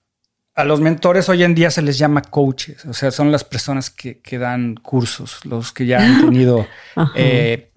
A 0.55 0.63
los 0.63 0.79
mentores 0.79 1.29
hoy 1.29 1.43
en 1.43 1.53
día 1.53 1.69
se 1.69 1.81
les 1.81 1.97
llama 1.97 2.21
coaches, 2.21 2.85
o 2.85 2.93
sea, 2.93 3.11
son 3.11 3.31
las 3.31 3.43
personas 3.43 3.91
que, 3.91 4.21
dan 4.39 4.75
cursos, 4.75 5.45
los 5.45 5.71
que 5.71 5.85
ya 5.85 5.99
han 5.99 6.21
tenido 6.25 6.65
eh, 7.13 7.71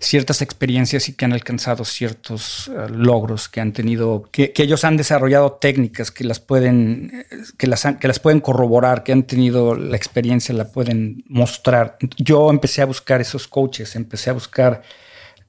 ciertas 0.00 0.42
experiencias 0.42 1.08
y 1.08 1.12
que 1.12 1.24
han 1.24 1.34
alcanzado 1.34 1.84
ciertos 1.84 2.68
eh, 2.68 2.88
logros, 2.90 3.48
que 3.48 3.60
han 3.60 3.72
tenido, 3.72 4.28
que, 4.32 4.52
ellos 4.56 4.84
han 4.84 4.96
desarrollado 4.96 5.52
técnicas 5.52 6.10
que 6.10 6.24
las 6.24 6.40
pueden, 6.40 7.26
que 7.58 7.66
las, 7.68 7.86
que 8.00 8.08
las 8.08 8.18
pueden 8.18 8.40
corroborar, 8.40 9.04
que 9.04 9.12
han 9.12 9.24
tenido 9.24 9.76
la 9.76 9.96
experiencia, 9.96 10.52
la 10.54 10.72
pueden 10.72 11.22
mostrar. 11.28 11.98
Yo 12.16 12.50
empecé 12.50 12.82
a 12.82 12.86
buscar 12.86 13.20
esos 13.20 13.46
coaches, 13.46 13.94
empecé 13.94 14.30
a 14.30 14.32
buscar 14.32 14.82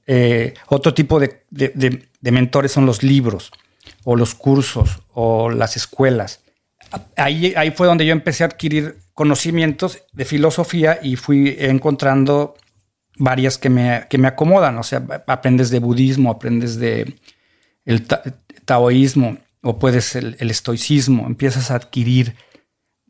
eh, 0.06 0.54
otro 0.68 0.94
tipo 0.94 1.18
de 1.18 2.02
mentores, 2.20 2.70
son 2.70 2.86
los 2.86 3.02
libros 3.02 3.50
o 4.04 4.16
los 4.16 4.34
cursos 4.34 5.00
o 5.12 5.50
las 5.50 5.76
escuelas. 5.76 6.42
Ahí, 7.16 7.52
ahí 7.56 7.70
fue 7.70 7.86
donde 7.86 8.06
yo 8.06 8.12
empecé 8.12 8.44
a 8.44 8.46
adquirir 8.46 8.98
conocimientos 9.14 10.02
de 10.12 10.24
filosofía 10.24 10.98
y 11.02 11.16
fui 11.16 11.56
encontrando 11.58 12.54
varias 13.16 13.58
que 13.58 13.68
me, 13.68 14.06
que 14.08 14.18
me 14.18 14.28
acomodan. 14.28 14.78
O 14.78 14.82
sea, 14.82 15.04
aprendes 15.26 15.70
de 15.70 15.80
budismo, 15.80 16.30
aprendes 16.30 16.78
de 16.78 17.14
el 17.84 18.06
taoísmo 18.64 19.38
o 19.62 19.78
puedes 19.78 20.14
el, 20.16 20.36
el 20.38 20.50
estoicismo. 20.50 21.26
Empiezas 21.26 21.70
a 21.70 21.74
adquirir 21.74 22.36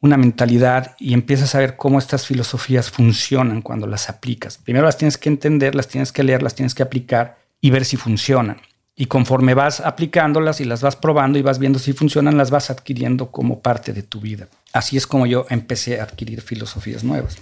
una 0.00 0.16
mentalidad 0.16 0.96
y 0.98 1.12
empiezas 1.12 1.54
a 1.54 1.58
ver 1.58 1.76
cómo 1.76 1.98
estas 1.98 2.26
filosofías 2.26 2.90
funcionan 2.90 3.62
cuando 3.62 3.86
las 3.86 4.08
aplicas. 4.08 4.58
Primero 4.58 4.86
las 4.86 4.96
tienes 4.96 5.18
que 5.18 5.28
entender, 5.28 5.74
las 5.74 5.88
tienes 5.88 6.12
que 6.12 6.22
leer, 6.22 6.42
las 6.42 6.54
tienes 6.54 6.74
que 6.74 6.82
aplicar 6.82 7.38
y 7.60 7.70
ver 7.70 7.84
si 7.84 7.96
funcionan. 7.96 8.60
Y 9.00 9.06
conforme 9.06 9.54
vas 9.54 9.80
aplicándolas 9.80 10.60
y 10.60 10.64
las 10.64 10.82
vas 10.82 10.96
probando 10.96 11.38
y 11.38 11.42
vas 11.42 11.60
viendo 11.60 11.78
si 11.78 11.92
funcionan, 11.92 12.36
las 12.36 12.50
vas 12.50 12.68
adquiriendo 12.68 13.30
como 13.30 13.60
parte 13.60 13.92
de 13.92 14.02
tu 14.02 14.20
vida. 14.20 14.48
Así 14.72 14.96
es 14.96 15.06
como 15.06 15.24
yo 15.24 15.46
empecé 15.50 16.00
a 16.00 16.02
adquirir 16.02 16.40
filosofías 16.40 17.04
nuevas. 17.04 17.38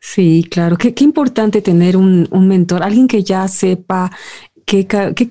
Sí, 0.00 0.46
claro. 0.50 0.76
Qué, 0.76 0.94
qué 0.94 1.04
importante 1.04 1.62
tener 1.62 1.96
un, 1.96 2.28
mentor, 2.32 2.82
alguien 2.82 3.06
que 3.06 3.22
ya 3.22 3.46
sepa 3.46 4.10
qué, 4.64 4.86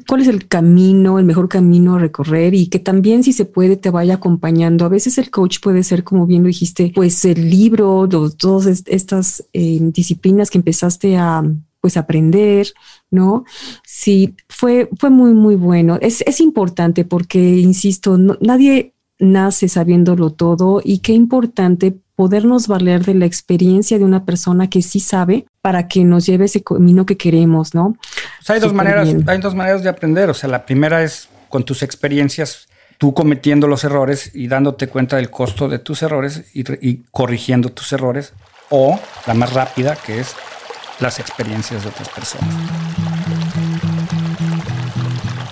cuál 0.08 0.22
es 0.22 0.30
el 0.30 0.48
camino, 0.48 1.20
el 1.20 1.26
mejor 1.26 1.50
camino 1.50 1.96
a 1.96 2.00
recorrer 2.00 2.54
y 2.54 2.68
que 2.68 2.80
también 2.80 3.24
si 3.24 3.34
se 3.34 3.44
puede 3.44 3.76
te 3.76 3.90
vaya 3.90 4.16
acompañando. 4.16 4.86
A 4.86 4.90
veces 4.90 5.18
el 5.18 5.30
coach 5.30 5.60
puede 5.62 5.84
ser, 5.84 6.06
como 6.06 6.26
bien 6.26 6.44
lo 6.44 6.48
dijiste, 6.48 6.94
pues 6.96 7.26
el 7.26 7.50
libro, 7.50 8.08
todas 8.38 8.84
estas 8.88 9.44
eh, 9.52 9.80
disciplinas 9.82 10.50
que 10.50 10.58
empezaste 10.58 11.18
a 11.18 11.44
pues 11.82 11.98
aprender, 11.98 12.74
¿no? 13.16 13.46
Sí, 13.84 14.36
fue, 14.50 14.90
fue 15.00 15.10
muy, 15.10 15.34
muy 15.34 15.56
bueno. 15.56 15.98
Es, 16.02 16.40
importante 16.40 17.06
porque, 17.06 17.40
insisto, 17.40 18.18
nadie 18.18 18.94
nace 19.18 19.70
sabiéndolo 19.70 20.32
todo 20.32 20.82
y 20.84 21.00
qué 21.00 21.14
importante 21.14 21.96
podernos 22.16 22.68
valer 22.68 23.04
de 23.04 23.14
la 23.14 23.26
experiencia 23.26 23.98
de 23.98 24.06
una 24.06 24.26
persona 24.26 24.70
que 24.70 24.82
sí 24.82 25.00
sabe 25.00 25.46
para 25.62 25.88
que 25.88 26.04
nos 26.04 26.26
lleve 26.26 26.46
ese 26.46 26.64
camino 26.64 27.06
que 27.06 27.18
queremos, 27.18 27.74
¿no? 27.74 27.98
Pues 28.38 28.50
hay 28.50 28.60
dos 28.60 28.74
maneras, 28.74 29.10
hay 29.26 29.40
dos 29.40 29.56
maneras 29.56 29.84
de 29.84 29.90
aprender. 29.90 30.30
O 30.30 30.34
sea, 30.34 30.50
la 30.50 30.66
primera 30.66 31.04
es 31.04 31.30
con 31.50 31.64
tus 31.64 31.82
experiencias, 31.84 32.68
tú 32.98 33.14
cometiendo 33.14 33.68
los 33.68 33.84
errores 33.84 34.32
y 34.34 34.48
dándote 34.48 34.88
cuenta 34.88 35.16
del 35.16 35.30
costo 35.30 35.68
de 35.68 35.80
tus 35.80 36.04
errores 36.04 36.46
y 36.54 37.04
corrigiendo 37.12 37.70
tus 37.70 37.92
errores. 37.94 38.34
O 38.70 39.00
la 39.28 39.34
más 39.34 39.54
rápida, 39.54 39.96
que 39.96 40.20
es 40.20 40.36
las 41.00 41.20
experiencias 41.20 41.84
de 41.84 41.90
otras 41.90 42.10
personas. 42.10 43.05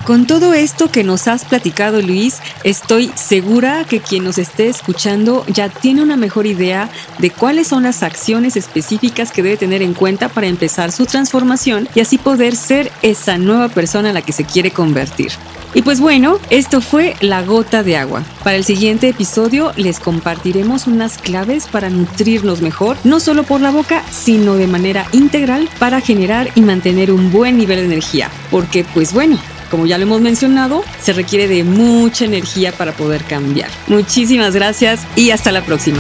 Con 0.06 0.28
todo 0.28 0.54
esto 0.54 0.92
que 0.92 1.06
nos 1.06 1.30
has 1.30 1.46
platicado, 1.46 2.02
Luis, 2.02 2.40
estoy 2.66 3.10
segura 3.16 3.86
que 3.86 4.02
quien 4.02 4.26
nos 4.26 4.38
esté 4.38 4.68
escuchando 4.68 5.46
ya 5.48 5.70
tiene 5.70 6.04
una 6.04 6.18
mejor 6.18 6.46
idea 6.46 6.90
de 7.20 7.30
cuáles 7.30 7.70
son 7.70 7.84
las 7.84 8.04
acciones 8.04 8.58
específicas 8.58 9.32
que 9.32 9.42
debe 9.42 9.56
tener 9.56 9.82
en 9.82 9.94
cuenta 9.94 10.28
para 10.28 10.48
empezar 10.48 10.92
su 10.92 11.06
transformación 11.06 11.88
y 11.96 12.02
así 12.02 12.18
poder 12.18 12.58
ser 12.58 12.92
esa 13.02 13.38
nueva 13.38 13.70
persona 13.70 14.10
en 14.10 14.16
la 14.16 14.22
que 14.22 14.34
se 14.34 14.44
quiere 14.44 14.72
convertir. 14.72 15.32
Y 15.74 15.82
pues 15.82 16.02
bueno, 16.02 16.38
esto 16.50 16.82
fue 16.82 17.16
La 17.22 17.42
Gota 17.42 17.82
de 17.82 17.96
Agua. 17.96 18.24
Para 18.44 18.58
el 18.58 18.66
siguiente 18.66 19.08
episodio 19.08 19.72
les 19.78 20.02
compartiremos 20.02 20.86
unas 20.86 21.18
claves 21.18 21.66
para 21.68 21.90
nutrirnos 21.90 22.62
mejor, 22.62 22.98
no 23.06 23.22
solo 23.22 23.44
por 23.44 23.62
la 23.62 23.72
boca, 23.72 24.04
sino 24.12 24.56
de 24.56 24.68
manera 24.68 25.08
integral 25.14 25.70
para 25.80 26.02
generar 26.02 26.52
y 26.56 26.62
mantener 26.62 27.12
un 27.12 27.32
buen 27.32 27.58
nivel 27.58 27.80
de 27.80 27.86
energía. 27.86 28.30
Porque 28.52 28.84
pues 28.84 29.14
bueno, 29.14 29.40
como 29.74 29.88
ya 29.88 29.98
lo 29.98 30.04
hemos 30.04 30.22
mencionado, 30.22 30.84
se 31.02 31.14
requiere 31.14 31.48
de 31.48 31.64
mucha 31.64 32.26
energía 32.26 32.72
para 32.72 32.92
poder 32.92 33.24
cambiar. 33.24 33.72
Muchísimas 33.88 34.54
gracias 34.54 35.02
y 35.16 35.32
hasta 35.32 35.52
la 35.52 35.66
próxima. 35.66 35.98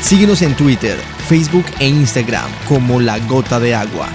Síguenos 0.00 0.42
en 0.42 0.54
Twitter, 0.54 0.96
Facebook 1.28 1.64
e 1.80 1.88
Instagram 1.88 2.48
como 2.68 3.00
La 3.00 3.18
Gota 3.18 3.58
de 3.58 3.74
Agua. 3.74 4.08